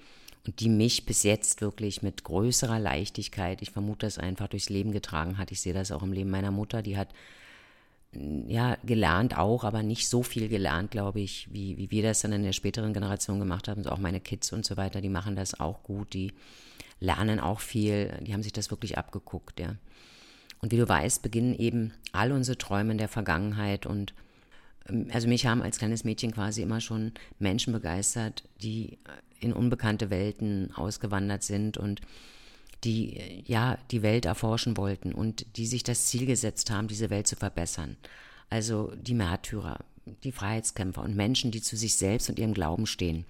und 0.47 0.61
die 0.61 0.69
mich 0.69 1.07
bis 1.07 1.23
jetzt 1.23 1.61
wirklich 1.61 2.03
mit 2.03 2.25
größerer 2.25 2.79
Leichtigkeit, 2.79 3.63
ich 3.63 3.71
vermute 3.71 4.07
das 4.07 4.19
einfach 4.19 4.49
durchs 4.49 4.69
Leben 4.69 4.93
getragen 4.93 5.39
hat. 5.39 5.53
Ich 5.53 5.61
sehe 5.61 5.75
das 5.75 5.93
auch 5.93 6.03
im 6.03 6.13
Leben 6.13 6.31
meiner 6.31 6.51
Mutter, 6.51 6.83
die 6.83 6.97
hat 6.97 7.09
ja, 8.47 8.77
gelernt 8.85 9.37
auch, 9.37 9.65
aber 9.65 9.83
nicht 9.83 10.09
so 10.09 10.23
viel 10.23 10.49
gelernt, 10.49 10.91
glaube 10.91 11.21
ich, 11.21 11.49
wie, 11.53 11.77
wie 11.77 11.91
wir 11.91 12.03
das 12.03 12.21
dann 12.21 12.33
in 12.33 12.43
der 12.43 12.53
späteren 12.53 12.93
Generation 12.93 13.39
gemacht 13.39 13.69
haben. 13.69 13.83
So 13.83 13.91
auch 13.91 13.99
meine 13.99 14.21
Kids 14.21 14.53
und 14.53 14.65
so 14.65 14.77
weiter, 14.77 15.01
die 15.01 15.09
machen 15.09 15.37
das 15.37 15.59
auch 15.59 15.83
gut, 15.83 16.13
die 16.15 16.33
lernen 17.01 17.41
auch 17.41 17.61
viel, 17.61 18.13
die 18.23 18.33
haben 18.33 18.43
sich 18.43 18.53
das 18.53 18.71
wirklich 18.71 18.99
abgeguckt, 18.99 19.61
ja. 19.61 19.77
Und 20.61 20.73
wie 20.73 20.79
du 20.79 20.89
weißt, 20.89 21.23
beginnen 21.23 21.55
eben 21.55 21.93
all 22.13 22.33
unsere 22.33 22.57
Träume 22.57 22.93
in 22.93 22.99
der 22.99 23.09
Vergangenheit 23.09 23.85
und 23.85 24.15
ähm, 24.89 25.09
also 25.13 25.29
mich 25.29 25.47
haben 25.47 25.63
als 25.63 25.79
kleines 25.79 26.05
Mädchen 26.05 26.33
quasi 26.33 26.63
immer 26.63 26.81
schon 26.81 27.13
Menschen 27.39 27.73
begeistert, 27.73 28.45
die 28.63 28.99
in 29.41 29.53
unbekannte 29.53 30.11
Welten 30.11 30.75
ausgewandert 30.75 31.43
sind 31.43 31.77
und 31.77 32.01
die 32.85 33.43
ja 33.47 33.79
die 33.91 34.03
Welt 34.03 34.25
erforschen 34.25 34.77
wollten 34.77 35.13
und 35.13 35.47
die 35.57 35.67
sich 35.67 35.83
das 35.83 36.07
Ziel 36.07 36.27
gesetzt 36.27 36.71
haben, 36.71 36.89
diese 36.89 37.11
Welt 37.11 37.27
zu 37.27 37.37
verbessern. 37.37 37.97
Also 38.51 38.93
die 38.97 39.15
Märtyrer, 39.15 39.79
die 40.25 40.33
Freiheitskämpfer 40.33 41.03
und 41.03 41.17
Menschen, 41.17 41.51
die 41.51 41.63
zu 41.63 41.77
sich 41.77 41.97
selbst 41.97 42.29
und 42.29 42.39
ihrem 42.39 42.55
Glauben 42.55 42.87
stehen. 42.87 43.25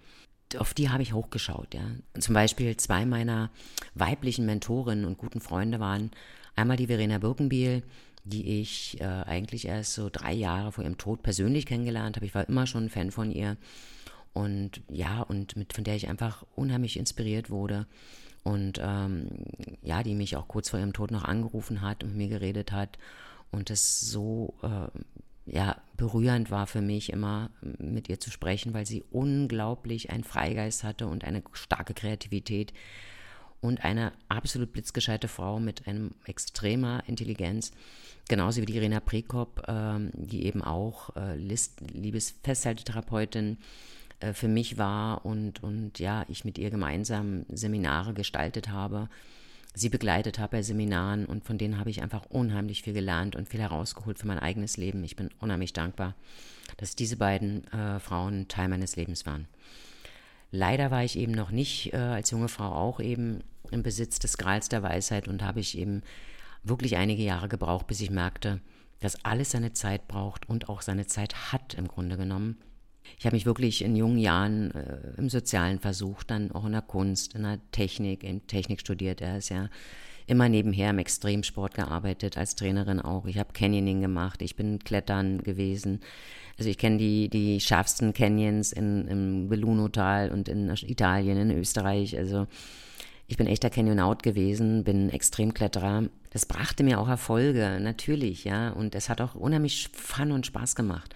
Auf 0.58 0.74
die 0.74 0.90
habe 0.90 1.02
ich 1.02 1.12
hochgeschaut, 1.12 1.74
ja. 1.74 1.90
Zum 2.20 2.34
Beispiel 2.34 2.76
zwei 2.76 3.04
meiner 3.04 3.50
weiblichen 3.94 4.46
Mentorinnen 4.46 5.04
und 5.04 5.18
guten 5.18 5.40
Freunde 5.40 5.80
waren 5.80 6.10
einmal 6.54 6.76
die 6.76 6.86
Verena 6.86 7.18
Birkenbiel, 7.18 7.82
die 8.24 8.60
ich 8.60 9.00
äh, 9.00 9.04
eigentlich 9.04 9.66
erst 9.66 9.94
so 9.94 10.08
drei 10.10 10.32
Jahre 10.32 10.72
vor 10.72 10.84
ihrem 10.84 10.98
Tod 10.98 11.22
persönlich 11.22 11.66
kennengelernt 11.66 12.16
habe. 12.16 12.26
Ich 12.26 12.34
war 12.34 12.48
immer 12.48 12.66
schon 12.66 12.84
ein 12.84 12.90
Fan 12.90 13.10
von 13.10 13.30
ihr. 13.32 13.56
Und 14.34 14.82
ja, 14.90 15.22
und 15.22 15.56
mit, 15.56 15.72
von 15.72 15.84
der 15.84 15.96
ich 15.96 16.08
einfach 16.08 16.44
unheimlich 16.54 16.98
inspiriert 16.98 17.48
wurde 17.50 17.86
und 18.46 18.78
ähm, 18.80 19.26
ja, 19.82 20.04
die 20.04 20.14
mich 20.14 20.36
auch 20.36 20.46
kurz 20.46 20.70
vor 20.70 20.78
ihrem 20.78 20.92
Tod 20.92 21.10
noch 21.10 21.24
angerufen 21.24 21.82
hat 21.82 22.04
und 22.04 22.10
mit 22.10 22.18
mir 22.18 22.28
geredet 22.28 22.70
hat 22.70 22.96
und 23.50 23.70
es 23.70 24.00
so 24.00 24.54
äh, 24.62 24.86
ja 25.46 25.76
berührend 25.96 26.52
war 26.52 26.68
für 26.68 26.80
mich 26.80 27.12
immer 27.12 27.50
mit 27.60 28.08
ihr 28.08 28.20
zu 28.20 28.30
sprechen, 28.30 28.72
weil 28.72 28.86
sie 28.86 29.02
unglaublich 29.10 30.10
einen 30.10 30.22
Freigeist 30.22 30.84
hatte 30.84 31.08
und 31.08 31.24
eine 31.24 31.42
starke 31.54 31.92
Kreativität 31.92 32.72
und 33.60 33.84
eine 33.84 34.12
absolut 34.28 34.72
blitzgescheite 34.72 35.26
Frau 35.26 35.58
mit 35.58 35.88
einem 35.88 36.12
extremer 36.24 37.02
Intelligenz, 37.08 37.72
genauso 38.28 38.60
wie 38.60 38.66
die 38.66 38.76
Irena 38.76 39.00
Prekop, 39.00 39.64
ähm, 39.66 40.12
die 40.14 40.44
eben 40.44 40.62
auch 40.62 41.16
äh, 41.16 41.34
List, 41.34 41.80
Liebesfesthaltetherapeutin 41.80 43.58
äh, 44.20 44.32
für 44.32 44.48
mich 44.48 44.78
war 44.78 45.24
und, 45.24 45.62
und 45.62 45.98
ja, 45.98 46.24
ich 46.28 46.44
mit 46.44 46.58
ihr 46.58 46.70
gemeinsam 46.70 47.44
Seminare 47.48 48.14
gestaltet 48.14 48.68
habe, 48.68 49.08
sie 49.74 49.88
begleitet 49.88 50.38
habe 50.38 50.56
bei 50.56 50.62
Seminaren 50.62 51.26
und 51.26 51.44
von 51.44 51.58
denen 51.58 51.78
habe 51.78 51.90
ich 51.90 52.02
einfach 52.02 52.26
unheimlich 52.26 52.82
viel 52.82 52.94
gelernt 52.94 53.36
und 53.36 53.48
viel 53.48 53.60
herausgeholt 53.60 54.18
für 54.18 54.26
mein 54.26 54.38
eigenes 54.38 54.76
Leben. 54.76 55.04
Ich 55.04 55.16
bin 55.16 55.30
unheimlich 55.40 55.72
dankbar, 55.72 56.14
dass 56.78 56.96
diese 56.96 57.16
beiden 57.16 57.66
äh, 57.72 58.00
Frauen 58.00 58.48
Teil 58.48 58.68
meines 58.68 58.96
Lebens 58.96 59.26
waren. 59.26 59.46
Leider 60.50 60.90
war 60.90 61.04
ich 61.04 61.18
eben 61.18 61.32
noch 61.32 61.50
nicht 61.50 61.92
äh, 61.92 61.98
als 61.98 62.30
junge 62.30 62.48
Frau 62.48 62.72
auch 62.72 63.00
eben 63.00 63.40
im 63.70 63.82
Besitz 63.82 64.18
des 64.18 64.38
Grals 64.38 64.68
der 64.68 64.82
Weisheit 64.82 65.28
und 65.28 65.42
habe 65.42 65.60
ich 65.60 65.76
eben 65.76 66.02
wirklich 66.62 66.96
einige 66.96 67.22
Jahre 67.22 67.48
gebraucht, 67.48 67.86
bis 67.86 68.00
ich 68.00 68.10
merkte, 68.10 68.60
dass 69.00 69.24
alles 69.24 69.50
seine 69.50 69.72
Zeit 69.72 70.08
braucht 70.08 70.48
und 70.48 70.68
auch 70.68 70.82
seine 70.82 71.06
Zeit 71.06 71.52
hat 71.52 71.74
im 71.74 71.88
Grunde 71.88 72.16
genommen. 72.16 72.56
Ich 73.18 73.26
habe 73.26 73.36
mich 73.36 73.46
wirklich 73.46 73.82
in 73.82 73.96
jungen 73.96 74.18
Jahren 74.18 74.70
äh, 74.72 74.98
im 75.16 75.28
Sozialen 75.28 75.78
versucht, 75.78 76.30
dann 76.30 76.52
auch 76.52 76.64
in 76.66 76.72
der 76.72 76.82
Kunst, 76.82 77.34
in 77.34 77.42
der 77.42 77.58
Technik, 77.72 78.24
in 78.24 78.46
Technik 78.46 78.80
studiert 78.80 79.20
er 79.20 79.38
ist 79.38 79.48
ja 79.48 79.68
immer 80.26 80.48
nebenher 80.48 80.90
im 80.90 80.98
Extremsport 80.98 81.74
gearbeitet, 81.74 82.36
als 82.36 82.56
Trainerin 82.56 83.00
auch. 83.00 83.26
Ich 83.26 83.38
habe 83.38 83.52
Canyoning 83.52 84.00
gemacht, 84.00 84.42
ich 84.42 84.56
bin 84.56 84.80
Klettern 84.80 85.42
gewesen. 85.42 86.00
Also 86.58 86.70
ich 86.70 86.78
kenne 86.78 86.96
die, 86.96 87.28
die 87.28 87.60
schärfsten 87.60 88.12
Canyons 88.12 88.72
in, 88.72 89.06
im 89.06 89.48
Belluno-Tal 89.48 90.30
und 90.30 90.48
in 90.48 90.68
Italien, 90.68 91.38
in 91.38 91.50
Österreich. 91.56 92.16
Also 92.16 92.46
ich 93.28 93.36
bin 93.36 93.46
echter 93.46 93.70
Canyonaut 93.70 94.22
gewesen, 94.22 94.84
bin 94.84 95.10
Extremkletterer. 95.10 96.04
Das 96.30 96.46
brachte 96.46 96.82
mir 96.82 97.00
auch 97.00 97.08
Erfolge, 97.08 97.78
natürlich, 97.80 98.44
ja. 98.44 98.70
Und 98.70 98.94
es 98.94 99.08
hat 99.08 99.20
auch 99.20 99.34
unheimlich 99.34 99.88
Fun 99.92 100.32
und 100.32 100.46
Spaß 100.46 100.74
gemacht. 100.74 101.14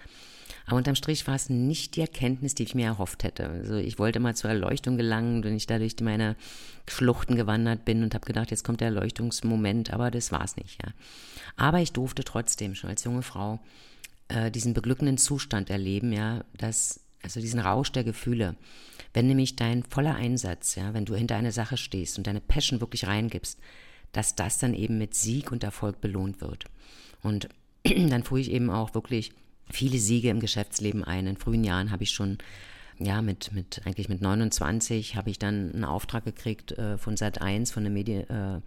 Aber 0.65 0.77
unterm 0.77 0.95
Strich 0.95 1.27
war 1.27 1.35
es 1.35 1.49
nicht 1.49 1.95
die 1.95 2.01
Erkenntnis, 2.01 2.55
die 2.55 2.63
ich 2.63 2.75
mir 2.75 2.85
erhofft 2.85 3.23
hätte. 3.23 3.49
Also 3.49 3.75
ich 3.75 3.99
wollte 3.99 4.19
mal 4.19 4.35
zur 4.35 4.49
Erleuchtung 4.49 4.97
gelangen, 4.97 5.43
wenn 5.43 5.55
ich 5.55 5.67
da 5.67 5.79
durch 5.79 5.95
meine 6.01 6.35
Schluchten 6.87 7.35
gewandert 7.35 7.85
bin 7.85 8.03
und 8.03 8.13
habe 8.13 8.25
gedacht, 8.25 8.51
jetzt 8.51 8.63
kommt 8.63 8.81
der 8.81 8.89
Erleuchtungsmoment, 8.89 9.91
aber 9.91 10.11
das 10.11 10.31
war 10.31 10.43
es 10.43 10.55
nicht, 10.57 10.81
ja. 10.83 10.91
Aber 11.57 11.79
ich 11.79 11.93
durfte 11.93 12.23
trotzdem 12.23 12.75
schon 12.75 12.89
als 12.89 13.03
junge 13.03 13.21
Frau 13.21 13.59
äh, 14.27 14.51
diesen 14.51 14.73
beglückenden 14.73 15.17
Zustand 15.17 15.69
erleben, 15.69 16.13
ja, 16.13 16.43
dass 16.57 17.01
also 17.23 17.39
diesen 17.39 17.59
Rausch 17.59 17.91
der 17.91 18.03
Gefühle. 18.03 18.55
Wenn 19.13 19.27
nämlich 19.27 19.55
dein 19.55 19.83
voller 19.83 20.15
Einsatz, 20.15 20.75
ja, 20.75 20.93
wenn 20.93 21.05
du 21.05 21.15
hinter 21.15 21.35
eine 21.35 21.51
Sache 21.51 21.77
stehst 21.77 22.17
und 22.17 22.27
deine 22.27 22.41
Passion 22.41 22.81
wirklich 22.81 23.07
reingibst, 23.07 23.59
dass 24.11 24.35
das 24.35 24.57
dann 24.57 24.73
eben 24.73 24.97
mit 24.97 25.13
Sieg 25.15 25.51
und 25.51 25.63
Erfolg 25.63 26.01
belohnt 26.01 26.41
wird. 26.41 26.65
Und 27.21 27.49
dann 27.83 28.23
fuhr 28.23 28.39
ich 28.39 28.51
eben 28.51 28.69
auch 28.69 28.93
wirklich 28.93 29.31
viele 29.71 29.97
Siege 29.97 30.29
im 30.29 30.39
Geschäftsleben 30.39 31.03
ein. 31.03 31.27
In 31.27 31.37
frühen 31.37 31.63
Jahren 31.63 31.91
habe 31.91 32.03
ich 32.03 32.11
schon, 32.11 32.37
ja, 32.99 33.21
mit, 33.21 33.51
mit, 33.53 33.81
eigentlich 33.85 34.09
mit 34.09 34.21
29 34.21 35.15
habe 35.15 35.29
ich 35.29 35.39
dann 35.39 35.71
einen 35.73 35.85
Auftrag 35.85 36.25
gekriegt 36.25 36.73
äh, 36.73 36.97
von 36.97 37.15
Sat1, 37.15 37.71
von 37.71 37.83
der 37.83 37.91
Medien, 37.91 38.29
äh, 38.29 38.61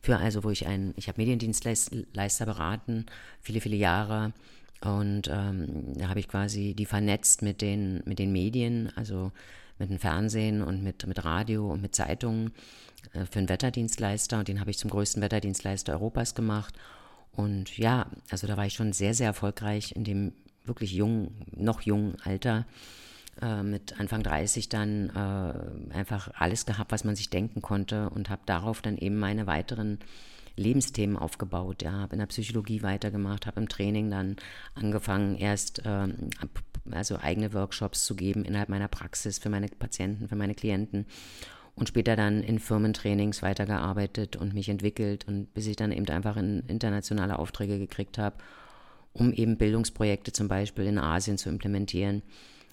für 0.00 0.18
also, 0.18 0.44
wo 0.44 0.50
ich 0.50 0.66
ein, 0.66 0.94
ich 0.96 1.08
habe 1.08 1.20
Mediendienstleister 1.20 2.46
beraten, 2.46 3.06
viele, 3.40 3.60
viele 3.60 3.76
Jahre. 3.76 4.32
Und 4.80 5.28
ähm, 5.32 5.94
da 5.94 6.08
habe 6.08 6.20
ich 6.20 6.28
quasi 6.28 6.74
die 6.74 6.86
vernetzt 6.86 7.42
mit 7.42 7.62
den, 7.62 8.02
mit 8.04 8.18
den 8.18 8.32
Medien, 8.32 8.92
also 8.96 9.32
mit 9.78 9.90
dem 9.90 9.98
Fernsehen 9.98 10.62
und 10.62 10.82
mit, 10.82 11.06
mit 11.06 11.24
Radio 11.24 11.70
und 11.70 11.80
mit 11.80 11.94
Zeitungen 11.94 12.52
äh, 13.12 13.24
für 13.24 13.38
einen 13.38 13.48
Wetterdienstleister. 13.48 14.38
Und 14.38 14.48
den 14.48 14.60
habe 14.60 14.70
ich 14.70 14.78
zum 14.78 14.90
größten 14.90 15.22
Wetterdienstleister 15.22 15.92
Europas 15.94 16.34
gemacht. 16.34 16.74
Und 17.32 17.76
ja, 17.78 18.06
also 18.30 18.46
da 18.46 18.56
war 18.56 18.66
ich 18.66 18.74
schon 18.74 18.92
sehr, 18.92 19.14
sehr 19.14 19.28
erfolgreich 19.28 19.96
in 19.96 20.04
dem 20.04 20.32
wirklich 20.64 20.92
jungen, 20.92 21.44
noch 21.54 21.82
jungen 21.82 22.16
Alter. 22.22 22.66
Äh, 23.40 23.62
mit 23.62 23.98
Anfang 23.98 24.22
30 24.22 24.68
dann 24.68 25.10
äh, 25.10 25.94
einfach 25.94 26.30
alles 26.34 26.66
gehabt, 26.66 26.92
was 26.92 27.04
man 27.04 27.16
sich 27.16 27.30
denken 27.30 27.62
konnte 27.62 28.10
und 28.10 28.30
habe 28.30 28.42
darauf 28.46 28.80
dann 28.80 28.96
eben 28.96 29.18
meine 29.18 29.48
weiteren 29.48 29.98
Lebensthemen 30.56 31.16
aufgebaut. 31.16 31.82
Ja, 31.82 31.92
habe 31.92 32.12
in 32.12 32.20
der 32.20 32.26
Psychologie 32.26 32.82
weitergemacht, 32.82 33.46
habe 33.46 33.60
im 33.60 33.68
Training 33.68 34.08
dann 34.08 34.36
angefangen, 34.76 35.36
erst 35.36 35.82
ähm, 35.84 36.30
also 36.92 37.18
eigene 37.18 37.52
Workshops 37.54 38.04
zu 38.04 38.14
geben 38.14 38.44
innerhalb 38.44 38.68
meiner 38.68 38.88
Praxis 38.88 39.38
für 39.38 39.48
meine 39.48 39.66
Patienten, 39.66 40.28
für 40.28 40.36
meine 40.36 40.54
Klienten 40.54 41.06
und 41.74 41.88
später 41.88 42.14
dann 42.14 42.42
in 42.44 42.60
Firmentrainings 42.60 43.42
weitergearbeitet 43.42 44.36
und 44.36 44.54
mich 44.54 44.68
entwickelt 44.68 45.26
und 45.26 45.52
bis 45.54 45.66
ich 45.66 45.74
dann 45.74 45.90
eben 45.90 46.08
einfach 46.08 46.36
in 46.36 46.60
internationale 46.68 47.38
Aufträge 47.38 47.78
gekriegt 47.80 48.16
habe, 48.16 48.36
um 49.14 49.32
eben 49.32 49.56
Bildungsprojekte 49.56 50.32
zum 50.32 50.48
Beispiel 50.48 50.84
in 50.84 50.98
Asien 50.98 51.38
zu 51.38 51.48
implementieren, 51.48 52.22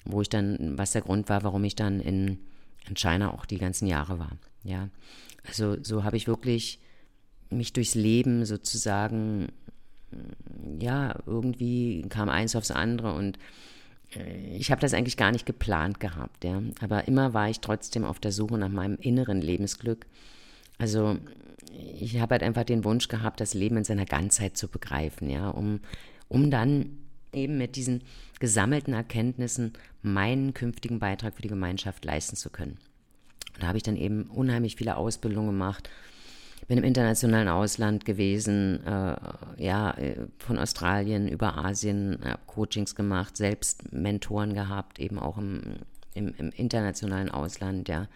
wo 0.04 0.22
ich 0.22 0.30
dann, 0.30 0.78
was 0.78 0.92
der 0.92 1.02
Grund 1.02 1.30
war, 1.30 1.44
warum 1.44 1.64
ich 1.64 1.76
dann 1.76 2.00
in, 2.00 2.40
in 2.88 2.96
China 2.96 3.34
auch 3.34 3.46
die 3.46 3.60
ganzen 3.60 3.88
Jahre 3.88 4.20
war. 4.20 4.32
Ja, 4.64 4.90
also 5.48 5.78
so 5.82 6.04
habe 6.04 6.18
ich 6.18 6.28
wirklich 6.28 6.80
mich 7.50 7.74
durchs 7.74 7.96
Leben 7.96 8.46
sozusagen, 8.46 9.50
ja, 10.80 11.16
irgendwie 11.26 12.04
kam 12.10 12.30
eins 12.30 12.56
aufs 12.56 12.72
andere 12.72 13.14
und 13.14 13.38
äh, 14.16 14.56
ich 14.56 14.72
habe 14.72 14.82
das 14.82 14.94
eigentlich 14.94 15.18
gar 15.18 15.32
nicht 15.32 15.46
geplant 15.46 16.00
gehabt, 16.00 16.44
ja. 16.44 16.62
Aber 16.82 17.08
immer 17.08 17.34
war 17.34 17.50
ich 17.50 17.60
trotzdem 17.60 18.04
auf 18.04 18.20
der 18.20 18.32
Suche 18.32 18.58
nach 18.58 18.70
meinem 18.70 18.98
inneren 18.98 19.42
Lebensglück. 19.42 20.06
Also 20.78 21.18
ich 22.00 22.20
habe 22.20 22.34
halt 22.34 22.44
einfach 22.44 22.64
den 22.64 22.84
Wunsch 22.84 23.08
gehabt, 23.08 23.40
das 23.40 23.54
Leben 23.54 23.78
in 23.78 23.84
seiner 23.84 24.06
Ganzheit 24.06 24.58
zu 24.58 24.68
begreifen, 24.68 25.30
ja, 25.30 25.50
um, 25.50 25.80
um 26.32 26.50
dann 26.50 26.98
eben 27.34 27.58
mit 27.58 27.76
diesen 27.76 28.04
gesammelten 28.40 28.94
Erkenntnissen 28.94 29.74
meinen 30.02 30.54
künftigen 30.54 31.00
Beitrag 31.00 31.36
für 31.36 31.42
die 31.42 31.50
Gemeinschaft 31.50 32.06
leisten 32.06 32.38
zu 32.38 32.50
können. 32.50 32.78
Da 33.60 33.68
habe 33.68 33.78
ich 33.78 33.84
dann 33.84 33.98
eben 33.98 34.24
unheimlich 34.24 34.78
viele 34.78 34.96
Ausbildungen 34.96 35.50
gemacht, 35.50 35.90
bin 36.68 36.78
im 36.78 36.84
internationalen 36.86 37.50
Ausland 37.50 38.06
gewesen, 38.06 38.86
äh, 38.86 39.16
ja, 39.58 39.92
äh, 39.98 40.16
von 40.38 40.58
Australien 40.58 41.28
über 41.28 41.58
Asien, 41.58 42.24
äh, 42.24 42.38
Coachings 42.48 42.96
gemacht, 42.96 43.36
selbst 43.36 43.92
Mentoren 43.92 44.54
gehabt, 44.54 45.00
eben 45.00 45.20
auch 45.20 45.38
im, 45.38 45.62
im, 46.14 46.34
im 46.38 46.50
internationalen 46.52 47.30
Ausland, 47.30 47.90
ja. 47.90 48.08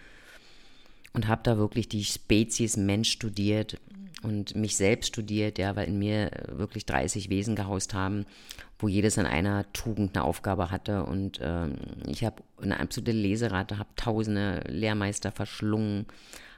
Und 1.16 1.28
habe 1.28 1.42
da 1.44 1.58
wirklich 1.58 1.88
die 1.88 2.04
Spezies 2.04 2.78
Mensch 2.78 3.10
studiert 3.10 3.80
und 4.22 4.56
mich 4.56 4.76
selbst 4.76 5.08
studiert, 5.08 5.58
ja, 5.58 5.76
weil 5.76 5.88
in 5.88 6.00
mir 6.00 6.32
wirklich 6.50 6.86
30 6.86 7.30
Wesen 7.30 7.56
gehaust 7.56 7.94
haben, 7.94 8.26
wo 8.80 8.88
jedes 8.88 9.18
an 9.18 9.26
einer 9.26 9.72
Tugend 9.72 10.16
eine 10.16 10.26
Aufgabe 10.26 10.72
hatte. 10.72 11.04
Und 11.04 11.40
ähm, 11.42 11.76
ich 12.08 12.24
habe 12.24 12.44
eine 12.62 12.80
absolute 12.80 13.12
Leserate, 13.12 13.78
habe 13.78 13.90
tausende 13.96 14.62
Lehrmeister 14.68 15.32
verschlungen, 15.32 16.08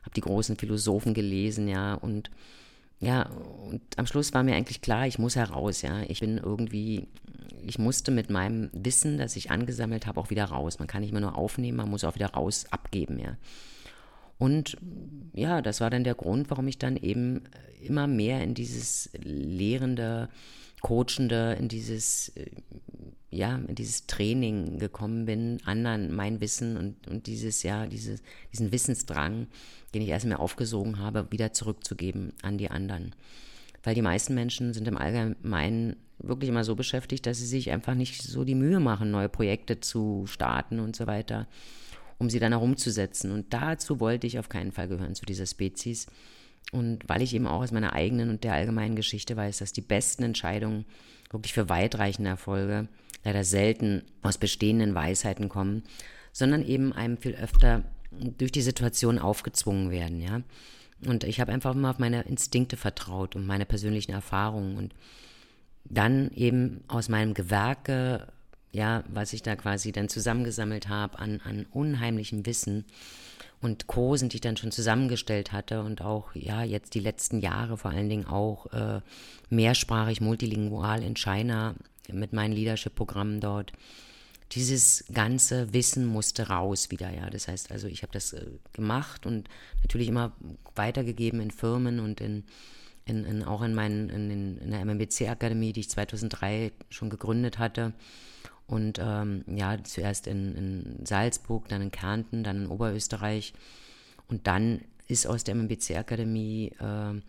habe 0.02 0.15
die 0.15 0.22
großen 0.22 0.56
Philosophen 0.56 1.13
gelesen, 1.13 1.67
ja, 1.67 1.93
und 1.93 2.32
ja, 3.00 3.30
und 3.70 3.82
am 3.98 4.08
Schluss 4.08 4.34
war 4.34 4.41
mir 4.41 4.56
eigentlich 4.56 4.82
klar, 4.82 5.06
ich 5.06 5.20
muss 5.20 5.36
heraus, 5.36 5.84
ja. 5.84 6.02
Ich 6.08 6.22
bin 6.22 6.39
irgendwie, 6.39 7.08
ich 7.63 7.78
musste 7.78 8.10
mit 8.12 8.32
meinem 8.32 8.72
Wissen, 8.74 9.20
das 9.20 9.36
ich 9.36 9.52
angesammelt 9.52 10.08
habe, 10.08 10.20
auch 10.20 10.32
wieder 10.32 10.46
raus. 10.46 10.80
Man 10.80 10.88
kann 10.88 11.02
nicht 11.02 11.12
mehr 11.12 11.22
nur 11.22 11.38
aufnehmen, 11.38 11.78
man 11.78 11.89
muss 11.89 12.04
auch 12.04 12.15
wieder 12.15 12.30
raus 12.30 12.65
abgeben, 12.72 13.20
ja. 13.20 13.38
Und 14.38 14.78
ja, 15.34 15.62
das 15.62 15.82
war 15.82 15.89
dann 15.89 16.04
der 16.04 16.15
Grund, 16.15 16.50
warum 16.50 16.67
ich 16.67 16.78
dann 16.78 16.95
eben 16.95 17.43
immer 17.82 18.08
mehr 18.08 18.43
in 18.43 18.54
dieses 18.54 19.10
lehrende, 19.13 20.30
coachende, 20.82 21.56
in 21.60 21.67
dieses 21.67 22.30
äh, 22.30 22.52
ja, 23.30 23.58
in 23.67 23.76
dieses 23.76 24.08
Training 24.08 24.80
gekommen 24.80 25.26
bin, 25.26 25.60
anderen 25.65 26.15
mein 26.15 26.39
Wissen 26.39 26.78
und, 26.78 27.08
und 27.08 27.28
dieses, 27.28 27.62
ja, 27.63 27.86
dieses, 27.86 28.21
diesen 28.54 28.71
Wissensdrang, 28.71 29.47
den 29.93 30.02
ich 30.02 30.10
erst 30.10 30.26
mal 30.26 30.36
aufgesogen 30.36 31.00
habe, 31.00 31.28
wieder 31.30 31.52
zurückzugeben 31.52 32.34
an 32.41 32.58
die 32.58 32.71
anderen. 32.71 33.13
Weil 33.84 33.95
die 33.95 34.02
meisten 34.02 34.34
Menschen 34.34 34.73
sind 34.73 34.88
im 34.88 34.97
Allgemeinen 34.97 35.97
wirklich 36.19 36.50
immer 36.50 36.63
so 36.63 36.76
beschäftigt, 36.76 37.26
dass 37.26 37.38
sie 37.38 37.45
sich 37.45 37.71
einfach 37.71 37.95
nicht 37.95 38.21
so 38.21 38.43
die 38.43 38.56
Mühe 38.56 38.80
machen, 38.80 39.12
neue 39.12 39.30
Projekte 39.30 39.80
zu 39.80 40.26
starten 40.26 40.80
und 40.80 40.95
so 40.95 41.06
weiter, 41.06 41.47
um 42.18 42.30
sie 42.30 42.40
dann 42.40 42.54
auch 42.54 42.62
umzusetzen. 42.62 43.32
Und 43.32 43.54
dazu 43.54 44.00
wollte 44.00 44.28
ich 44.28 44.40
auf 44.40 44.50
keinen 44.50 44.72
Fall 44.72 44.88
gehören, 44.88 45.16
zu 45.16 45.26
dieser 45.26 45.46
Spezies. 45.46 46.08
Und 46.72 47.08
weil 47.08 47.22
ich 47.22 47.34
eben 47.34 47.48
auch 47.48 47.62
aus 47.62 47.72
meiner 47.72 47.94
eigenen 47.94 48.30
und 48.30 48.44
der 48.44 48.54
allgemeinen 48.54 48.96
Geschichte 48.96 49.36
weiß, 49.38 49.60
dass 49.60 49.74
die 49.74 49.82
besten 49.82 50.24
Entscheidungen 50.24 50.86
wirklich 51.32 51.54
für 51.54 51.70
weitreichende 51.70 52.30
Erfolge 52.30 52.88
leider 53.24 53.44
selten 53.44 54.04
aus 54.22 54.38
bestehenden 54.38 54.96
Weisheiten 54.96 55.50
kommen, 55.50 55.84
sondern 56.32 56.64
eben 56.64 56.94
einem 56.94 57.18
viel 57.18 57.36
öfter 57.36 57.84
durch 58.12 58.52
die 58.52 58.62
Situation 58.62 59.20
aufgezwungen 59.20 59.92
werden, 59.92 60.22
ja. 60.22 60.42
Und 61.06 61.24
ich 61.24 61.40
habe 61.40 61.52
einfach 61.52 61.76
immer 61.76 61.92
auf 61.92 62.00
meine 62.00 62.24
Instinkte 62.24 62.76
vertraut 62.76 63.36
und 63.36 63.46
meine 63.46 63.66
persönlichen 63.66 64.14
Erfahrungen 64.14 64.78
und 64.78 64.96
dann 65.86 66.32
eben 66.32 66.84
aus 66.88 67.08
meinem 67.08 67.34
Gewerke, 67.34 68.28
ja, 68.72 69.04
was 69.08 69.34
ich 69.34 69.42
da 69.42 69.56
quasi 69.56 69.92
dann 69.92 70.10
zusammengesammelt 70.10 70.90
habe 70.90 71.20
an, 71.20 71.42
an 71.44 71.66
unheimlichem 71.72 72.46
Wissen 72.46 72.86
und 73.62 73.88
Kursen, 73.88 74.30
die 74.30 74.38
ich 74.38 74.42
dann 74.42 74.58
schon 74.58 74.72
zusammengestellt 74.72 75.52
hatte 75.52 75.82
und 75.82 76.02
auch, 76.02 76.36
ja, 76.36 76.64
jetzt 76.64 76.94
die 76.94 77.00
letzten 77.00 77.40
Jahre 77.40 77.78
vor 77.78 77.92
allen 77.92 78.10
Dingen 78.10 78.28
auch 78.28 78.68
äh, 78.68 79.02
mehrsprachig, 79.50 80.22
multilingual 80.22 81.02
in 81.02 81.16
China 81.16 81.76
mit 82.12 82.34
meinen 82.34 82.54
Leadership-Programmen 82.54 83.42
dort. 83.42 83.74
Dieses 84.54 85.04
ganze 85.12 85.74
Wissen 85.74 86.06
musste 86.06 86.48
raus 86.48 86.90
wieder, 86.92 87.12
ja. 87.14 87.30
Das 87.30 87.48
heißt 87.48 87.72
also, 87.72 87.88
ich 87.88 88.04
habe 88.04 88.14
das 88.14 88.34
äh, 88.34 88.46
gemacht 88.74 89.26
und 89.26 89.50
natürlich 89.84 90.08
immer 90.08 90.34
weitergegeben 90.76 91.42
in 91.42 91.52
Firmen 91.52 92.00
und 92.00 92.22
in, 92.22 92.46
in, 93.06 93.26
in 93.26 93.44
auch 93.44 93.62
in, 93.62 93.74
meinen, 93.74 94.10
in, 94.10 94.58
in 94.60 94.72
der 94.72 94.86
MMBC-Akademie, 94.86 95.74
die 95.74 95.82
ich 95.82 95.90
2003 95.90 96.72
schon 96.90 97.10
gegründet 97.10 97.58
hatte. 97.58 97.94
Und 98.68 99.00
ähm, 99.02 99.44
ja, 99.48 99.82
zuerst 99.84 100.28
in, 100.28 100.56
in 100.56 101.06
Salzburg, 101.06 101.68
dann 101.70 101.82
in 101.82 101.92
Kärnten, 101.92 102.44
dann 102.44 102.64
in 102.64 102.68
Oberösterreich. 102.68 103.54
Und 104.28 104.46
dann 104.48 104.82
ist 105.08 105.26
aus 105.26 105.44
der 105.46 105.56
MMBC-Akademie 105.56 106.74
äh, 106.80 107.22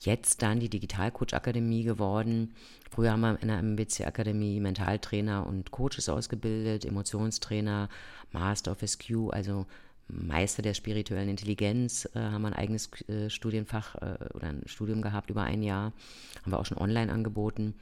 jetzt 0.00 0.42
dann 0.42 0.60
die 0.60 0.70
Digitalcoach-Akademie 0.70 1.84
geworden. 1.84 2.54
Früher 2.90 3.12
haben 3.12 3.20
wir 3.20 3.38
in 3.42 3.48
der 3.48 3.58
MBC-Akademie 3.58 4.60
Mentaltrainer 4.60 5.46
und 5.46 5.70
Coaches 5.70 6.08
ausgebildet, 6.08 6.84
Emotionstrainer, 6.84 7.88
Master 8.32 8.72
of 8.72 8.80
SQ, 8.86 9.30
also 9.30 9.66
Meister 10.08 10.62
der 10.62 10.74
spirituellen 10.74 11.28
Intelligenz, 11.28 12.08
äh, 12.14 12.20
haben 12.20 12.44
ein 12.46 12.52
eigenes 12.52 12.90
äh, 13.08 13.28
Studienfach 13.28 13.96
äh, 13.96 14.16
oder 14.34 14.48
ein 14.48 14.62
Studium 14.66 15.02
gehabt 15.02 15.30
über 15.30 15.42
ein 15.42 15.62
Jahr, 15.62 15.92
haben 16.42 16.52
wir 16.52 16.58
auch 16.58 16.66
schon 16.66 16.78
online 16.78 17.12
angeboten. 17.12 17.74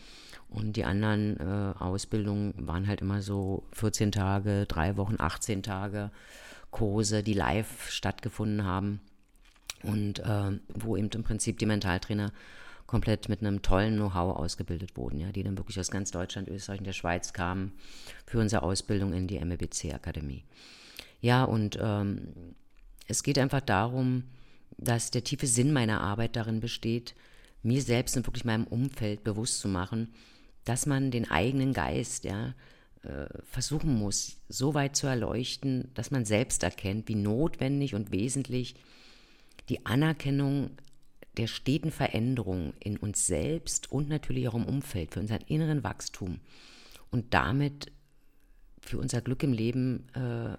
Und 0.48 0.76
die 0.76 0.84
anderen 0.84 1.38
äh, 1.38 1.74
Ausbildungen 1.78 2.54
waren 2.56 2.86
halt 2.86 3.00
immer 3.00 3.22
so 3.22 3.64
14 3.72 4.12
Tage, 4.12 4.66
drei 4.66 4.96
Wochen, 4.96 5.16
18 5.18 5.62
Tage 5.62 6.10
Kurse, 6.70 7.22
die 7.22 7.34
live 7.34 7.90
stattgefunden 7.90 8.64
haben 8.64 9.00
und 9.82 10.18
äh, 10.20 10.58
wo 10.68 10.96
eben 10.96 11.08
im 11.10 11.22
Prinzip 11.22 11.58
die 11.58 11.66
Mentaltrainer 11.66 12.32
komplett 12.86 13.28
mit 13.28 13.40
einem 13.40 13.62
tollen 13.62 13.96
Know-how 13.96 14.36
ausgebildet 14.36 14.96
wurden, 14.96 15.18
ja, 15.18 15.32
die 15.32 15.42
dann 15.42 15.56
wirklich 15.56 15.78
aus 15.78 15.90
ganz 15.90 16.10
Deutschland, 16.10 16.48
Österreich 16.48 16.80
und 16.80 16.86
der 16.86 16.92
Schweiz 16.92 17.32
kamen 17.32 17.72
für 18.26 18.38
unsere 18.38 18.62
Ausbildung 18.62 19.12
in 19.12 19.26
die 19.26 19.42
MEBC-Akademie. 19.42 20.44
Ja, 21.24 21.44
und 21.44 21.78
ähm, 21.80 22.34
es 23.08 23.22
geht 23.22 23.38
einfach 23.38 23.62
darum, 23.62 24.24
dass 24.76 25.10
der 25.10 25.24
tiefe 25.24 25.46
Sinn 25.46 25.72
meiner 25.72 26.02
Arbeit 26.02 26.36
darin 26.36 26.60
besteht, 26.60 27.14
mir 27.62 27.80
selbst 27.80 28.14
und 28.18 28.26
wirklich 28.26 28.44
meinem 28.44 28.66
Umfeld 28.66 29.24
bewusst 29.24 29.60
zu 29.60 29.68
machen, 29.68 30.12
dass 30.66 30.84
man 30.84 31.10
den 31.10 31.30
eigenen 31.30 31.72
Geist, 31.72 32.24
ja, 32.24 32.54
äh, 33.04 33.24
versuchen 33.42 33.94
muss, 33.94 34.36
so 34.50 34.74
weit 34.74 34.96
zu 34.96 35.06
erleuchten, 35.06 35.88
dass 35.94 36.10
man 36.10 36.26
selbst 36.26 36.62
erkennt, 36.62 37.08
wie 37.08 37.14
notwendig 37.14 37.94
und 37.94 38.12
wesentlich 38.12 38.74
die 39.70 39.86
Anerkennung 39.86 40.72
der 41.38 41.46
steten 41.46 41.90
Veränderung 41.90 42.74
in 42.80 42.98
uns 42.98 43.26
selbst 43.26 43.90
und 43.90 44.10
natürlich 44.10 44.46
auch 44.46 44.54
im 44.54 44.66
Umfeld, 44.66 45.14
für 45.14 45.20
unseren 45.20 45.40
inneren 45.46 45.84
Wachstum 45.84 46.40
und 47.10 47.32
damit 47.32 47.90
für 48.82 48.98
unser 48.98 49.22
Glück 49.22 49.42
im 49.42 49.54
Leben, 49.54 50.06
äh, 50.12 50.58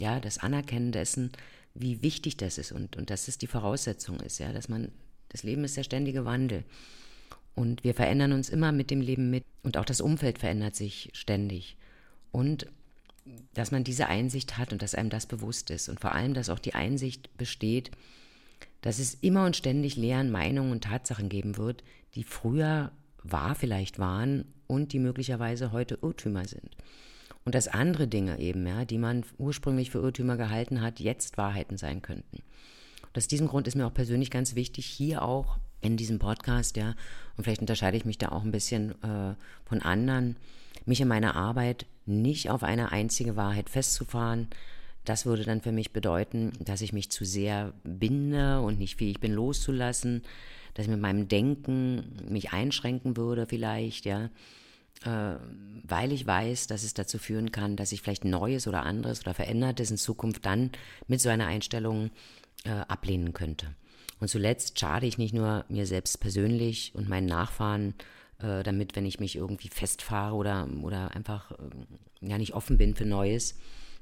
ja, 0.00 0.18
das 0.18 0.38
Anerkennen 0.38 0.92
dessen, 0.92 1.30
wie 1.74 2.02
wichtig 2.02 2.36
das 2.38 2.58
ist 2.58 2.72
und, 2.72 2.96
und 2.96 3.10
dass 3.10 3.28
es 3.28 3.38
die 3.38 3.46
Voraussetzung 3.46 4.18
ist, 4.20 4.38
ja, 4.38 4.52
dass 4.52 4.68
man, 4.68 4.90
das 5.28 5.42
Leben 5.42 5.62
ist 5.62 5.76
der 5.76 5.84
ständige 5.84 6.24
Wandel. 6.24 6.64
Und 7.54 7.84
wir 7.84 7.94
verändern 7.94 8.32
uns 8.32 8.48
immer 8.48 8.72
mit 8.72 8.90
dem 8.90 9.02
Leben 9.02 9.30
mit 9.30 9.44
und 9.62 9.76
auch 9.76 9.84
das 9.84 10.00
Umfeld 10.00 10.38
verändert 10.38 10.74
sich 10.74 11.10
ständig. 11.12 11.76
Und 12.32 12.66
dass 13.52 13.70
man 13.70 13.84
diese 13.84 14.06
Einsicht 14.06 14.56
hat 14.56 14.72
und 14.72 14.80
dass 14.80 14.94
einem 14.94 15.10
das 15.10 15.26
bewusst 15.26 15.70
ist 15.70 15.88
und 15.88 16.00
vor 16.00 16.12
allem, 16.12 16.32
dass 16.32 16.48
auch 16.48 16.58
die 16.58 16.74
Einsicht 16.74 17.36
besteht, 17.36 17.90
dass 18.80 18.98
es 18.98 19.14
immer 19.14 19.44
und 19.44 19.56
ständig 19.56 19.96
Lehren, 19.96 20.30
Meinungen 20.30 20.72
und 20.72 20.84
Tatsachen 20.84 21.28
geben 21.28 21.58
wird, 21.58 21.84
die 22.14 22.24
früher 22.24 22.90
wahr 23.22 23.54
vielleicht 23.54 23.98
waren 23.98 24.46
und 24.66 24.94
die 24.94 24.98
möglicherweise 24.98 25.72
heute 25.72 25.98
Irrtümer 26.00 26.46
sind. 26.48 26.74
Und 27.44 27.54
dass 27.54 27.68
andere 27.68 28.06
Dinge 28.06 28.38
eben, 28.38 28.66
ja, 28.66 28.84
die 28.84 28.98
man 28.98 29.24
ursprünglich 29.38 29.90
für 29.90 29.98
Irrtümer 29.98 30.36
gehalten 30.36 30.82
hat, 30.82 31.00
jetzt 31.00 31.38
Wahrheiten 31.38 31.78
sein 31.78 32.02
könnten. 32.02 32.42
Und 33.02 33.16
aus 33.16 33.28
diesem 33.28 33.48
Grund 33.48 33.66
ist 33.66 33.74
mir 33.74 33.86
auch 33.86 33.94
persönlich 33.94 34.30
ganz 34.30 34.54
wichtig, 34.54 34.86
hier 34.86 35.22
auch 35.22 35.58
in 35.80 35.96
diesem 35.96 36.18
Podcast, 36.18 36.76
ja, 36.76 36.94
und 37.36 37.44
vielleicht 37.44 37.62
unterscheide 37.62 37.96
ich 37.96 38.04
mich 38.04 38.18
da 38.18 38.28
auch 38.28 38.44
ein 38.44 38.52
bisschen 38.52 38.90
äh, 39.02 39.34
von 39.64 39.80
anderen, 39.80 40.36
mich 40.84 41.00
in 41.00 41.08
meiner 41.08 41.34
Arbeit 41.34 41.86
nicht 42.06 42.50
auf 42.50 42.62
eine 42.62 42.92
einzige 42.92 43.36
Wahrheit 43.36 43.70
festzufahren, 43.70 44.48
das 45.04 45.26
würde 45.26 45.44
dann 45.44 45.60
für 45.60 45.72
mich 45.72 45.92
bedeuten, 45.92 46.52
dass 46.60 46.82
ich 46.82 46.92
mich 46.92 47.10
zu 47.10 47.24
sehr 47.24 47.72
binde 47.84 48.60
und 48.60 48.78
nicht 48.78 48.96
fähig 48.96 49.20
bin 49.20 49.32
loszulassen, 49.32 50.22
dass 50.74 50.84
ich 50.84 50.90
mit 50.90 51.00
meinem 51.00 51.28
Denken 51.28 52.16
mich 52.28 52.52
einschränken 52.52 53.16
würde 53.16 53.46
vielleicht, 53.46 54.04
ja, 54.04 54.30
weil 55.02 56.12
ich 56.12 56.26
weiß, 56.26 56.66
dass 56.66 56.82
es 56.82 56.94
dazu 56.94 57.18
führen 57.18 57.52
kann, 57.52 57.76
dass 57.76 57.92
ich 57.92 58.02
vielleicht 58.02 58.24
Neues 58.24 58.66
oder 58.68 58.82
anderes 58.84 59.20
oder 59.22 59.34
Verändertes 59.34 59.90
in 59.90 59.96
Zukunft 59.96 60.44
dann 60.44 60.70
mit 61.08 61.20
so 61.20 61.28
einer 61.28 61.46
Einstellung 61.46 62.10
äh, 62.64 62.70
ablehnen 62.70 63.32
könnte. 63.32 63.74
Und 64.18 64.28
zuletzt 64.28 64.78
schade 64.78 65.06
ich 65.06 65.16
nicht 65.16 65.32
nur 65.32 65.64
mir 65.68 65.86
selbst 65.86 66.20
persönlich 66.20 66.92
und 66.94 67.08
meinen 67.08 67.26
Nachfahren 67.26 67.94
äh, 68.38 68.62
damit, 68.62 68.94
wenn 68.94 69.06
ich 69.06 69.20
mich 69.20 69.36
irgendwie 69.36 69.68
festfahre 69.68 70.34
oder, 70.34 70.68
oder 70.82 71.14
einfach 71.14 71.52
äh, 71.52 71.56
ja 72.20 72.36
nicht 72.36 72.52
offen 72.52 72.76
bin 72.76 72.94
für 72.94 73.06
Neues, 73.06 73.56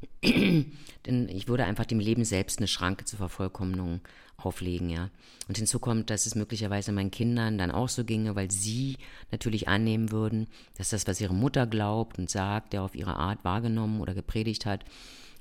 Denn 0.23 1.29
ich 1.29 1.49
würde 1.49 1.65
einfach 1.65 1.87
dem 1.87 1.99
Leben 1.99 2.25
selbst 2.25 2.59
eine 2.59 2.69
Schranke 2.69 3.05
zur 3.05 3.19
Vervollkommnung 3.19 4.01
auflegen, 4.39 4.89
ja. 4.89 5.11
Und 5.49 5.59
hinzu 5.59 5.79
kommt, 5.79 6.11
dass 6.11 6.27
es 6.27 6.35
möglicherweise 6.35 6.93
meinen 6.93 7.11
Kindern 7.11 7.59
dann 7.59 7.71
auch 7.71 7.89
so 7.89 8.05
ginge, 8.05 8.37
weil 8.37 8.51
sie 8.51 8.97
natürlich 9.31 9.69
annehmen 9.69 10.13
würden, 10.13 10.47
dass 10.77 10.91
das, 10.91 11.07
was 11.07 11.21
ihre 11.21 11.35
Mutter 11.35 11.67
glaubt 11.67 12.19
und 12.19 12.31
sagt, 12.31 12.73
der 12.73 12.83
auf 12.83 12.95
ihre 12.95 13.17
Art 13.17 13.45
wahrgenommen 13.45 14.01
oder 14.01 14.15
gepredigt 14.15 14.67
hat, 14.67 14.85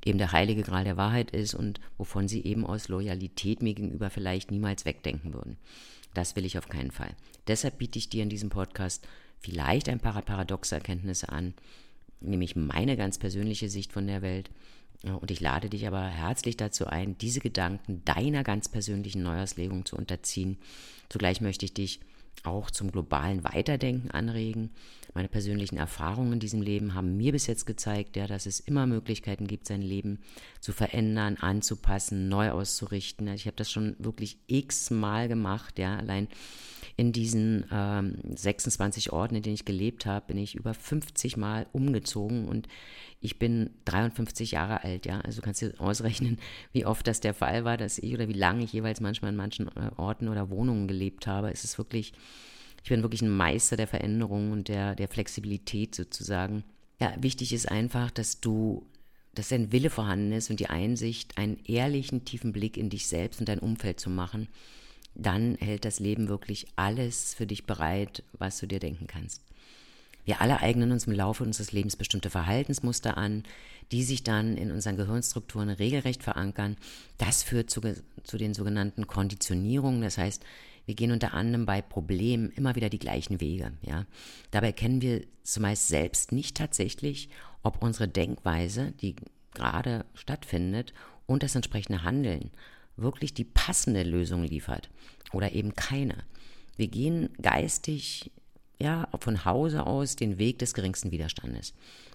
eben 0.03 0.17
der 0.17 0.31
heilige 0.31 0.63
Gral 0.63 0.83
der 0.83 0.97
Wahrheit 0.97 1.31
ist 1.31 1.53
und 1.53 1.79
wovon 1.97 2.27
sie 2.27 2.43
eben 2.43 2.65
aus 2.65 2.87
Loyalität 2.87 3.61
mir 3.61 3.73
gegenüber 3.73 4.09
vielleicht 4.09 4.51
niemals 4.51 4.85
wegdenken 4.85 5.33
würden. 5.33 5.57
Das 6.13 6.35
will 6.35 6.45
ich 6.45 6.57
auf 6.57 6.69
keinen 6.69 6.91
Fall. 6.91 7.11
Deshalb 7.47 7.77
biete 7.77 7.99
ich 7.99 8.09
dir 8.09 8.23
in 8.23 8.29
diesem 8.29 8.49
Podcast 8.49 9.07
vielleicht 9.39 9.89
ein 9.89 9.99
paar 9.99 10.21
paradoxe 10.21 10.75
Erkenntnisse 10.75 11.29
an, 11.29 11.53
nämlich 12.21 12.55
meine 12.55 12.97
ganz 12.97 13.19
persönliche 13.19 13.69
Sicht 13.69 13.93
von 13.93 14.07
der 14.07 14.21
Welt. 14.21 14.49
Und 15.03 15.29
ich 15.29 15.39
lade 15.39 15.69
dich 15.69 15.87
aber 15.87 16.01
herzlich 16.01 16.57
dazu 16.57 16.87
ein, 16.87 17.17
diese 17.17 17.39
Gedanken 17.39 18.03
deiner 18.03 18.43
ganz 18.43 18.67
persönlichen 18.67 19.23
Neujahrslegung 19.23 19.85
zu 19.85 19.95
unterziehen. 19.95 20.57
Zugleich 21.09 21.39
möchte 21.39 21.65
ich 21.65 21.73
dich 21.73 21.99
auch 22.43 22.71
zum 22.71 22.91
globalen 22.91 23.43
Weiterdenken 23.43 24.11
anregen. 24.11 24.71
Meine 25.13 25.27
persönlichen 25.27 25.77
Erfahrungen 25.77 26.33
in 26.33 26.39
diesem 26.39 26.61
Leben 26.61 26.93
haben 26.93 27.17
mir 27.17 27.31
bis 27.31 27.47
jetzt 27.47 27.65
gezeigt, 27.65 28.15
ja, 28.15 28.27
dass 28.27 28.45
es 28.45 28.59
immer 28.59 28.85
Möglichkeiten 28.85 29.47
gibt, 29.47 29.67
sein 29.67 29.81
Leben 29.81 30.19
zu 30.59 30.71
verändern, 30.71 31.37
anzupassen, 31.37 32.29
neu 32.29 32.51
auszurichten. 32.51 33.27
Ich 33.29 33.47
habe 33.47 33.57
das 33.57 33.71
schon 33.71 33.95
wirklich 33.99 34.37
x-mal 34.47 35.27
gemacht, 35.27 35.79
ja, 35.79 35.97
allein 35.97 36.27
in 36.97 37.11
diesen 37.11 37.63
ähm, 37.71 38.15
26 38.35 39.13
Orten, 39.13 39.35
in 39.35 39.43
denen 39.43 39.53
ich 39.53 39.65
gelebt 39.65 40.07
habe, 40.07 40.25
bin 40.25 40.37
ich 40.37 40.55
über 40.55 40.73
50 40.73 41.37
Mal 41.37 41.67
umgezogen 41.71 42.47
und 42.47 42.67
ich 43.21 43.37
bin 43.37 43.69
53 43.85 44.51
Jahre 44.51 44.83
alt, 44.83 45.05
ja. 45.05 45.21
Also 45.21 45.41
kannst 45.43 45.61
du 45.61 45.79
ausrechnen, 45.79 46.39
wie 46.73 46.87
oft 46.87 47.05
das 47.05 47.19
der 47.19 47.35
Fall 47.35 47.63
war, 47.65 47.77
dass 47.77 47.99
ich 47.99 48.13
oder 48.15 48.27
wie 48.27 48.33
lange 48.33 48.63
ich 48.63 48.73
jeweils 48.73 48.99
manchmal 48.99 49.29
in 49.29 49.37
manchen 49.37 49.67
äh, 49.67 49.91
Orten 49.95 50.27
oder 50.27 50.49
Wohnungen 50.49 50.87
gelebt 50.87 51.27
habe. 51.27 51.51
Es 51.51 51.63
ist 51.63 51.77
wirklich, 51.77 52.13
ich 52.83 52.89
bin 52.89 53.03
wirklich 53.03 53.21
ein 53.21 53.29
Meister 53.29 53.77
der 53.77 53.87
Veränderung 53.87 54.51
und 54.51 54.67
der, 54.67 54.95
der 54.95 55.07
Flexibilität 55.07 55.93
sozusagen. 55.93 56.63
Ja, 56.99 57.13
wichtig 57.19 57.53
ist 57.53 57.69
einfach, 57.69 58.09
dass 58.09 58.41
du 58.41 58.85
dass 59.35 59.49
dein 59.49 59.71
Wille 59.71 59.91
vorhanden 59.91 60.31
ist 60.31 60.49
und 60.49 60.59
die 60.59 60.71
Einsicht, 60.71 61.37
einen 61.37 61.59
ehrlichen, 61.63 62.25
tiefen 62.25 62.53
Blick 62.53 62.75
in 62.75 62.89
dich 62.89 63.05
selbst 63.05 63.39
und 63.39 63.47
dein 63.47 63.59
Umfeld 63.59 63.99
zu 63.99 64.09
machen 64.09 64.47
dann 65.17 65.55
hält 65.55 65.83
das 65.83 65.99
Leben 65.99 66.29
wirklich 66.29 66.67
alles 66.75 67.33
für 67.33 67.47
dich 67.47 67.65
bereit, 67.65 68.23
was 68.33 68.59
du 68.59 68.67
dir 68.67 68.79
denken 68.79 69.07
kannst. 69.07 69.41
Wir 70.25 70.41
alle 70.41 70.59
eignen 70.59 70.91
uns 70.91 71.07
im 71.07 71.13
Laufe 71.13 71.43
unseres 71.43 71.71
Lebens 71.71 71.95
bestimmte 71.95 72.29
Verhaltensmuster 72.29 73.17
an, 73.17 73.43
die 73.91 74.03
sich 74.03 74.23
dann 74.23 74.57
in 74.57 74.71
unseren 74.71 74.97
Gehirnstrukturen 74.97 75.69
regelrecht 75.69 76.21
verankern. 76.21 76.75
Das 77.17 77.43
führt 77.43 77.69
zu, 77.69 77.81
zu 78.23 78.37
den 78.37 78.53
sogenannten 78.53 79.07
Konditionierungen. 79.07 80.01
Das 80.01 80.17
heißt, 80.17 80.43
wir 80.85 80.95
gehen 80.95 81.11
unter 81.11 81.33
anderem 81.33 81.65
bei 81.65 81.81
Problemen 81.81 82.51
immer 82.51 82.75
wieder 82.75 82.89
die 82.89 82.99
gleichen 82.99 83.39
Wege. 83.39 83.71
Ja? 83.81 84.05
Dabei 84.51 84.73
kennen 84.73 85.01
wir 85.01 85.21
zumeist 85.43 85.87
selbst 85.87 86.31
nicht 86.31 86.57
tatsächlich, 86.57 87.29
ob 87.63 87.81
unsere 87.81 88.07
Denkweise, 88.07 88.91
die 89.01 89.15
gerade 89.53 90.05
stattfindet, 90.13 90.93
und 91.25 91.43
das 91.43 91.55
entsprechende 91.55 92.03
Handeln 92.03 92.51
wirklich 92.97 93.33
die 93.33 93.43
passende 93.43 94.03
Lösung 94.03 94.43
liefert 94.43 94.89
oder 95.31 95.53
eben 95.53 95.75
keine. 95.75 96.15
Wir 96.75 96.87
gehen 96.87 97.29
geistig 97.41 98.31
ja 98.79 99.07
von 99.19 99.45
Hause 99.45 99.85
aus 99.85 100.15
den 100.15 100.37
Weg 100.37 100.59
des 100.59 100.73
geringsten 100.73 101.11
Widerstandes, 101.11 101.73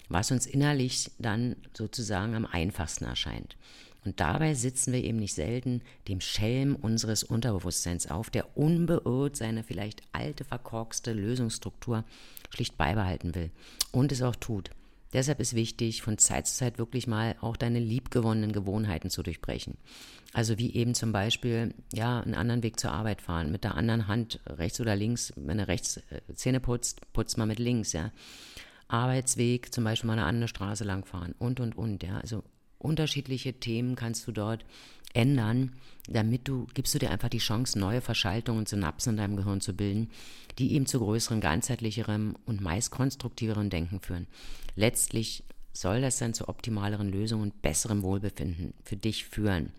was 0.08 0.30
uns 0.30 0.46
innerlich 0.46 1.10
dann 1.18 1.56
sozusagen 1.76 2.34
am 2.34 2.46
einfachsten 2.46 3.04
erscheint. 3.04 3.56
Und 4.04 4.18
dabei 4.18 4.54
sitzen 4.54 4.92
wir 4.92 5.02
eben 5.02 5.18
nicht 5.18 5.34
selten 5.34 5.80
dem 6.08 6.20
Schelm 6.20 6.74
unseres 6.74 7.22
Unterbewusstseins 7.22 8.08
auf, 8.08 8.30
der 8.30 8.56
unbeirrt 8.56 9.36
seine 9.36 9.62
vielleicht 9.62 10.02
alte, 10.12 10.44
verkorkste 10.44 11.12
Lösungsstruktur 11.12 12.04
schlicht 12.50 12.76
beibehalten 12.76 13.34
will 13.34 13.50
und 13.92 14.10
es 14.10 14.22
auch 14.22 14.36
tut. 14.36 14.70
Deshalb 15.12 15.40
ist 15.40 15.54
wichtig, 15.54 16.02
von 16.02 16.18
Zeit 16.18 16.46
zu 16.46 16.54
Zeit 16.54 16.78
wirklich 16.78 17.06
mal 17.06 17.36
auch 17.40 17.56
deine 17.56 17.78
liebgewonnenen 17.78 18.52
Gewohnheiten 18.52 19.10
zu 19.10 19.22
durchbrechen. 19.22 19.76
Also 20.32 20.58
wie 20.58 20.74
eben 20.74 20.94
zum 20.94 21.12
Beispiel, 21.12 21.74
ja, 21.92 22.20
einen 22.20 22.34
anderen 22.34 22.62
Weg 22.62 22.80
zur 22.80 22.92
Arbeit 22.92 23.20
fahren, 23.20 23.52
mit 23.52 23.64
der 23.64 23.74
anderen 23.74 24.08
Hand, 24.08 24.40
rechts 24.46 24.80
oder 24.80 24.96
links, 24.96 25.32
wenn 25.36 25.58
du 25.58 25.68
rechts 25.68 25.98
äh, 25.98 26.34
Zähne 26.34 26.60
putzt, 26.60 27.12
putzt 27.12 27.36
mal 27.36 27.46
mit 27.46 27.58
links, 27.58 27.92
ja. 27.92 28.12
Arbeitsweg, 28.88 29.72
zum 29.72 29.84
Beispiel 29.84 30.08
mal 30.08 30.14
eine 30.14 30.24
andere 30.24 30.48
Straße 30.48 30.84
langfahren 30.84 31.34
und, 31.38 31.60
und, 31.60 31.76
und, 31.76 32.02
ja. 32.02 32.18
Also 32.18 32.42
unterschiedliche 32.78 33.54
Themen 33.54 33.96
kannst 33.96 34.26
du 34.26 34.32
dort 34.32 34.64
ändern, 35.12 35.72
damit 36.08 36.48
du, 36.48 36.66
gibst 36.74 36.94
du 36.94 36.98
dir 36.98 37.10
einfach 37.10 37.28
die 37.28 37.38
Chance, 37.38 37.78
neue 37.78 38.00
Verschaltungen 38.00 38.60
und 38.60 38.68
Synapsen 38.68 39.10
in 39.10 39.16
deinem 39.18 39.36
Gehirn 39.36 39.60
zu 39.60 39.74
bilden, 39.74 40.10
die 40.58 40.72
eben 40.72 40.86
zu 40.86 40.98
größerem, 40.98 41.40
ganzheitlicherem 41.40 42.36
und 42.44 42.60
meist 42.60 42.90
konstruktiverem 42.90 43.70
Denken 43.70 44.00
führen. 44.00 44.26
Letztlich 44.74 45.44
soll 45.72 46.00
das 46.00 46.18
dann 46.18 46.34
zu 46.34 46.48
optimaleren 46.48 47.10
Lösungen 47.10 47.44
und 47.44 47.62
besserem 47.62 48.02
Wohlbefinden 48.02 48.74
für 48.84 48.96
dich 48.96 49.24
führen. 49.24 49.72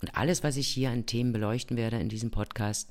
Und 0.00 0.16
alles, 0.16 0.44
was 0.44 0.56
ich 0.56 0.68
hier 0.68 0.90
an 0.90 1.06
Themen 1.06 1.32
beleuchten 1.32 1.76
werde 1.76 1.98
in 1.98 2.08
diesem 2.08 2.30
Podcast, 2.30 2.88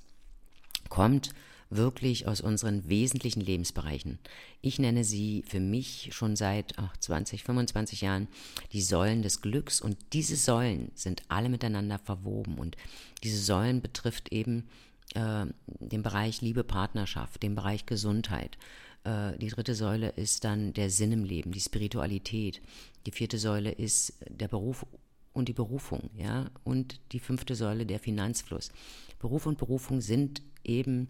kommt 0.89 1.34
wirklich 1.69 2.27
aus 2.27 2.41
unseren 2.41 2.89
wesentlichen 2.89 3.41
Lebensbereichen. 3.41 4.19
Ich 4.62 4.80
nenne 4.80 5.03
sie 5.03 5.43
für 5.47 5.60
mich 5.60 6.10
schon 6.12 6.36
seit 6.36 6.77
ach, 6.77 6.95
20, 6.97 7.43
25 7.43 8.01
Jahren 8.01 8.27
die 8.71 8.82
Säulen 8.82 9.21
des 9.21 9.41
Glücks 9.41 9.82
und 9.82 9.97
diese 10.13 10.36
Säulen 10.36 10.91
sind 10.95 11.23
alle 11.27 11.49
miteinander 11.49 11.99
verwoben 11.99 12.58
und 12.58 12.77
diese 13.23 13.39
Säulen 13.39 13.82
betrifft 13.82 14.32
eben 14.32 14.67
äh, 15.15 15.45
den 15.65 16.03
Bereich 16.03 16.41
Liebe, 16.41 16.63
Partnerschaft, 16.63 17.43
den 17.43 17.56
Bereich 17.56 17.86
Gesundheit. 17.86 18.58
Äh, 19.03 19.38
die 19.38 19.49
dritte 19.49 19.75
Säule 19.75 20.10
ist 20.10 20.43
dann 20.43 20.73
der 20.73 20.89
Sinn 20.89 21.12
im 21.12 21.23
Leben, 21.23 21.51
die 21.51 21.60
Spiritualität. 21.60 22.62
Die 23.06 23.12
vierte 23.12 23.38
Säule 23.38 23.71
ist 23.71 24.13
der 24.30 24.47
Beruf 24.47 24.86
und 25.34 25.47
die 25.47 25.53
Berufung, 25.53 26.10
ja, 26.17 26.49
und 26.63 26.99
die 27.12 27.19
fünfte 27.19 27.56
Säule 27.56 27.86
der 27.86 27.99
Finanzfluss. 27.99 28.71
Beruf 29.19 29.45
und 29.45 29.58
Berufung 29.58 30.01
sind 30.01 30.41
eben 30.63 31.10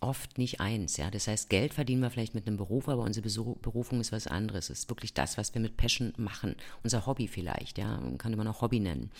oft 0.00 0.38
nicht 0.38 0.60
eins. 0.60 0.96
Ja? 0.96 1.10
Das 1.10 1.28
heißt, 1.28 1.50
Geld 1.50 1.74
verdienen 1.74 2.02
wir 2.02 2.10
vielleicht 2.10 2.34
mit 2.34 2.46
einem 2.46 2.56
Beruf, 2.56 2.88
aber 2.88 3.02
unsere 3.02 3.28
Berufung 3.56 4.00
ist 4.00 4.12
was 4.12 4.26
anderes. 4.26 4.70
Es 4.70 4.80
ist 4.80 4.90
wirklich 4.90 5.14
das, 5.14 5.36
was 5.36 5.54
wir 5.54 5.60
mit 5.60 5.76
Passion 5.76 6.12
machen. 6.16 6.56
Unser 6.82 7.06
Hobby 7.06 7.28
vielleicht, 7.28 7.78
ja, 7.78 8.00
kann 8.18 8.34
man 8.36 8.48
auch 8.48 8.62
Hobby 8.62 8.80
nennen. 8.80 9.10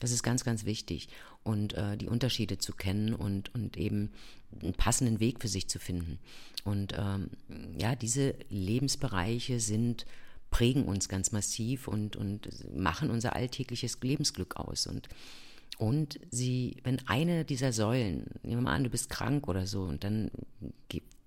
Das 0.00 0.12
ist 0.12 0.22
ganz, 0.22 0.44
ganz 0.44 0.64
wichtig. 0.64 1.08
Und 1.42 1.74
äh, 1.74 1.96
die 1.96 2.08
Unterschiede 2.08 2.58
zu 2.58 2.72
kennen 2.72 3.14
und, 3.14 3.54
und 3.54 3.76
eben 3.76 4.12
einen 4.62 4.74
passenden 4.74 5.20
Weg 5.20 5.40
für 5.40 5.48
sich 5.48 5.68
zu 5.68 5.78
finden. 5.78 6.18
Und 6.64 6.94
ähm, 6.96 7.30
ja, 7.78 7.94
diese 7.94 8.34
Lebensbereiche 8.48 9.60
sind 9.60 10.06
prägen 10.50 10.84
uns 10.84 11.08
ganz 11.08 11.30
massiv 11.30 11.86
und, 11.86 12.16
und 12.16 12.48
machen 12.76 13.10
unser 13.10 13.36
alltägliches 13.36 13.98
Lebensglück 14.02 14.56
aus. 14.56 14.86
Und 14.86 15.08
und 15.80 16.20
sie, 16.30 16.76
wenn 16.84 17.00
eine 17.08 17.46
dieser 17.46 17.72
Säulen, 17.72 18.26
nehmen 18.42 18.60
wir 18.60 18.64
mal 18.64 18.74
an, 18.74 18.84
du 18.84 18.90
bist 18.90 19.08
krank 19.08 19.48
oder 19.48 19.66
so, 19.66 19.84
und 19.84 20.04
dann 20.04 20.30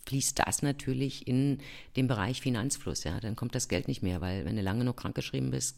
fließt 0.06 0.38
das 0.38 0.62
natürlich 0.62 1.28
in 1.28 1.58
den 1.96 2.08
Bereich 2.08 2.39
Finanzfluss, 2.39 3.04
ja, 3.04 3.20
dann 3.20 3.36
kommt 3.36 3.56
das 3.56 3.68
Geld 3.68 3.88
nicht 3.88 4.04
mehr, 4.04 4.22
weil 4.22 4.46
wenn 4.46 4.56
du 4.56 4.62
lange 4.62 4.84
noch 4.84 4.96
krankgeschrieben 4.96 5.50
bist, 5.50 5.78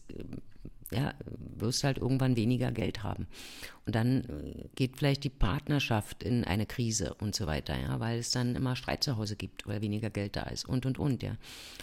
ja, 0.92 1.14
wirst 1.58 1.84
halt 1.84 1.98
irgendwann 1.98 2.36
weniger 2.36 2.72
Geld 2.72 3.04
haben. 3.04 3.28
Und 3.86 3.96
dann 3.96 4.24
äh, 4.26 4.68
geht 4.76 4.98
vielleicht 4.98 5.24
die 5.24 5.30
Partnerschaft 5.30 6.24
in 6.24 6.44
eine 6.44 6.66
Krise 6.66 7.16
und 7.16 7.36
so 7.36 7.48
weiter, 7.48 7.76
ja, 7.80 8.00
weil 8.00 8.20
es 8.20 8.32
dann 8.32 8.56
immer 8.56 8.76
Streit 8.76 9.04
zu 9.04 9.18
Hause 9.18 9.36
gibt, 9.36 9.68
weil 9.68 9.82
weniger 9.82 10.10
Geld 10.10 10.36
da 10.36 10.44
ist 10.44 10.68
und 10.68 10.86
und 10.86 11.00
und, 11.00 11.24
ja. 11.24 11.38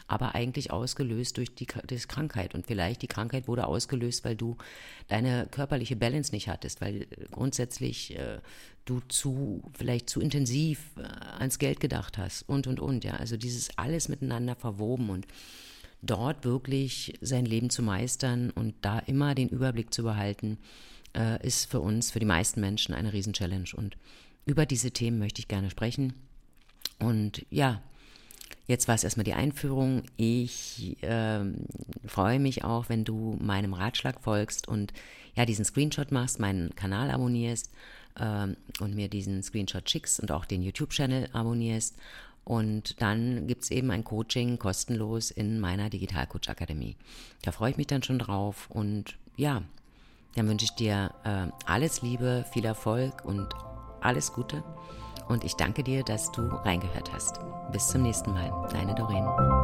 Aber 0.07 0.35
eigentlich 0.35 0.71
ausgelöst 0.71 1.37
durch 1.37 1.55
die, 1.55 1.67
die 1.91 1.97
Krankheit. 1.97 2.55
Und 2.55 2.67
vielleicht 2.67 3.03
die 3.03 3.09
Krankheit 3.09 3.49
wurde 3.49 3.67
ausgelöst, 3.67 4.25
weil 4.25 4.37
du 4.37 4.57
deine 5.09 5.47
körperliche 5.51 5.97
Balance 5.97 6.33
nicht 6.33 6.49
hattest, 6.49 6.81
weil 6.81 7.03
äh, 7.03 7.07
grundsätzlich 7.31 8.17
äh, 8.17 8.39
du 8.85 9.01
zu, 9.09 9.63
vielleicht 9.75 10.11
zu 10.11 10.21
intensiv 10.21 10.91
äh, 10.97 11.03
ans 11.39 11.59
Geld 11.59 11.81
gedacht 11.81 12.19
hast 12.19 12.49
und 12.49 12.69
und 12.69 12.79
und, 12.79 13.05
ja. 13.05 13.15
Also 13.15 13.37
dieses 13.37 13.77
alles 13.79 14.09
miteinander 14.09 14.55
verwoben 14.55 15.11
und 15.11 15.27
dort 16.03 16.45
wirklich 16.45 17.15
sein 17.21 17.47
Leben 17.47 17.71
zu 17.71 17.83
meistern 17.83 18.51
und 18.51 18.75
da 18.83 18.99
immer 18.99 19.35
den 19.35 19.49
Überblick 19.49 19.95
zu 19.95 20.03
behalten, 20.03 20.59
äh, 21.17 21.45
ist 21.47 21.71
für 21.71 21.81
uns, 21.81 22.11
für 22.11 22.19
die 22.19 22.27
meisten 22.27 22.61
Menschen 22.61 22.95
eine 22.95 23.13
Riesen-Challenge. 23.13 23.69
Und 23.77 23.97
über 24.45 24.67
diese 24.67 24.91
Themen 24.91 25.19
möchte 25.19 25.41
ich 25.41 25.49
gerne 25.49 25.71
sprechen. 25.71 26.15
Und 26.99 27.47
ja, 27.51 27.83
jetzt 28.67 28.89
war 28.89 28.95
es 28.95 29.05
erstmal 29.05 29.25
die 29.25 29.35
Einführung. 29.35 30.03
Ich 30.17 30.97
äh, 31.03 31.45
freue 32.05 32.41
mich 32.41 32.65
auch, 32.65 32.89
wenn 32.89 33.05
du 33.05 33.39
meinem 33.41 33.75
Ratschlag 33.75 34.21
folgst 34.21 34.67
und 34.69 34.93
ja, 35.35 35.47
diesen 35.47 35.65
Screenshot 35.65 36.11
machst, 36.13 36.41
meinen 36.41 36.75
Kanal 36.75 37.11
abonnierst 37.11 37.71
äh, 38.17 38.49
und 38.81 38.95
mir 38.95 39.09
diesen 39.09 39.43
Screenshot 39.43 39.89
schickst 39.89 40.21
und 40.21 40.33
auch 40.33 40.45
den 40.45 40.63
YouTube-Channel 40.63 41.29
abonnierst 41.33 41.97
und 42.45 43.01
dann 43.01 43.47
gibt 43.47 43.65
es 43.65 43.71
eben 43.71 43.91
ein 43.91 44.05
Coaching 44.05 44.59
kostenlos 44.59 45.31
in 45.31 45.61
meiner 45.61 45.91
Digitalcoach 45.91 46.49
Akademie. 46.49 46.97
Da 47.43 47.53
freue 47.53 47.71
ich 47.71 47.77
mich 47.77 47.87
dann 47.87 48.03
schon 48.03 48.19
drauf 48.19 48.69
und 48.71 49.17
ja, 49.37 49.63
dann 50.35 50.49
wünsche 50.49 50.65
ich 50.65 50.73
dir 50.73 51.13
äh, 51.25 51.47
alles 51.67 52.03
Liebe, 52.03 52.45
viel 52.53 52.65
Erfolg 52.65 53.25
und 53.25 53.49
alles 54.01 54.33
Gute. 54.33 54.65
Und 55.29 55.45
ich 55.45 55.55
danke 55.55 55.85
dir, 55.85 56.03
dass 56.03 56.33
du 56.33 56.43
reingehört 56.43 57.13
hast. 57.13 57.39
Bis 57.71 57.89
zum 57.89 58.03
nächsten 58.03 58.33
Mal. 58.33 58.69
Deine 58.73 58.95
Doreen. 58.95 59.62